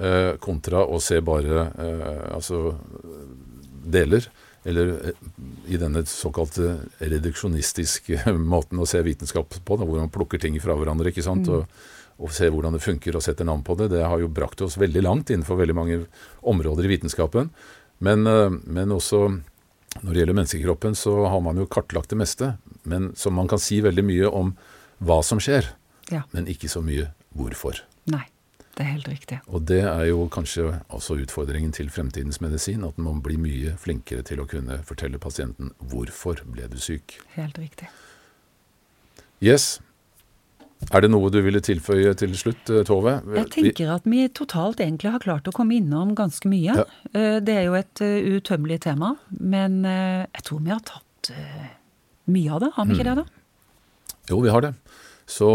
[0.00, 2.74] eh, kontra å se bare eh, altså
[3.86, 4.26] deler,
[4.64, 5.20] eller eh,
[5.68, 10.76] i denne såkalte reduksjonistiske måten å se vitenskap på, da, hvor man plukker ting fra
[10.78, 11.48] hverandre ikke sant?
[11.52, 11.66] Og,
[12.18, 14.78] og ser hvordan det funker og setter navn på det, det har jo brakt oss
[14.80, 16.00] veldig langt innenfor veldig mange
[16.42, 17.52] områder i vitenskapen.
[18.02, 19.26] Men, eh, men også
[20.02, 22.52] når det gjelder menneskekroppen, så har man jo kartlagt det meste.
[22.86, 24.52] Men som man kan si veldig mye om
[25.02, 25.72] hva som skjer,
[26.10, 26.22] Ja.
[26.32, 27.80] men ikke så mye hvorfor.
[28.08, 28.24] Nei.
[28.78, 29.40] Det er helt riktig.
[29.50, 34.22] Og det er jo kanskje også utfordringen til fremtidens medisin, at man blir mye flinkere
[34.22, 37.16] til å kunne fortelle pasienten hvorfor ble du syk.
[37.34, 37.88] Helt riktig.
[39.42, 39.80] Yes.
[40.94, 43.16] Er det noe du ville tilføye til slutt, eh, Tove?
[43.34, 46.70] Jeg tenker at vi totalt egentlig har klart å komme innom ganske mye.
[46.78, 46.84] Ja.
[47.18, 51.66] Eh, Det er jo et utømmelig tema, men eh, jeg tror vi har tatt eh,
[52.30, 52.70] mye av det.
[52.78, 53.26] Har vi ikke det, da?
[54.30, 54.72] Jo, vi har det.
[55.28, 55.48] Så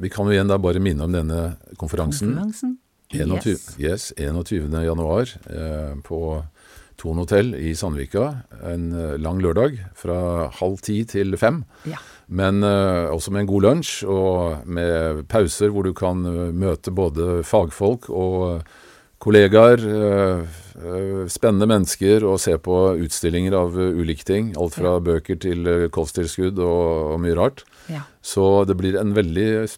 [0.00, 2.34] vi kan jo igjen da bare minne om denne konferansen.
[2.36, 2.78] Konferansen.
[3.14, 3.64] 21, Yes.
[3.78, 4.72] yes, 21.
[4.84, 6.18] januar eh, på
[6.98, 8.24] Thon hotell i Sandvika.
[8.66, 11.62] En eh, lang lørdag fra halv ti til fem.
[11.88, 12.00] Ja.
[12.28, 16.92] Men eh, også med en god lunsj, og med pauser hvor du kan eh, møte
[16.94, 18.64] både fagfolk og
[19.24, 19.80] kollegaer.
[19.88, 20.44] eh,
[20.76, 24.52] eh, spennende mennesker, og se på utstillinger av eh, ulike ting.
[24.60, 25.64] Alt fra bøker til
[25.94, 27.64] kosttilskudd og, og mye rart.
[27.88, 28.04] ja.
[28.24, 29.68] Så det blir en veldig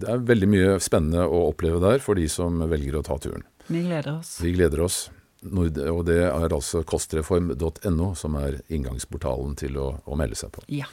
[0.00, 3.44] Det er veldig mye spennende å oppleve der for de som velger å ta turen.
[3.68, 4.38] Vi gleder oss.
[4.40, 5.10] Vi gleder oss.
[5.44, 10.64] Og det er altså kostreform.no som er inngangsportalen til å, å melde seg på.
[10.68, 10.88] Ja.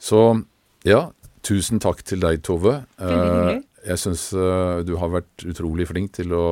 [0.00, 0.42] Så
[0.84, 1.10] ja,
[1.44, 2.82] tusen takk til deg, Tove.
[3.00, 3.62] Veldig hyggelig.
[3.88, 4.28] Jeg syns
[4.86, 6.44] du har vært utrolig flink til å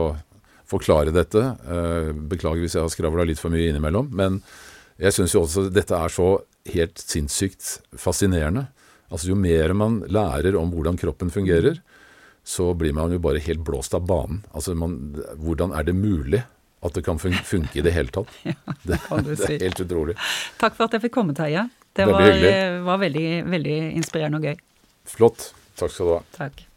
[0.71, 1.43] forklare dette.
[1.67, 4.11] Eh, Beklager hvis jeg har skravla litt for mye innimellom.
[4.17, 4.41] Men
[5.01, 6.31] jeg syns jo også dette er så
[6.71, 8.69] helt sinnssykt fascinerende.
[9.11, 11.81] Altså Jo mer man lærer om hvordan kroppen fungerer,
[12.47, 14.45] så blir man jo bare helt blåst av banen.
[14.55, 14.97] Altså man,
[15.43, 16.45] Hvordan er det mulig
[16.81, 18.31] at det kan funke i det hele tatt?
[18.49, 18.55] ja,
[18.87, 20.17] det, kan du det er helt utrolig.
[20.63, 21.67] Takk for at jeg fikk komme, Terje.
[21.97, 24.67] Det var, eh, var veldig, veldig inspirerende og gøy.
[25.11, 25.51] Flott.
[25.81, 26.25] Takk skal du ha.
[26.37, 26.70] Takk.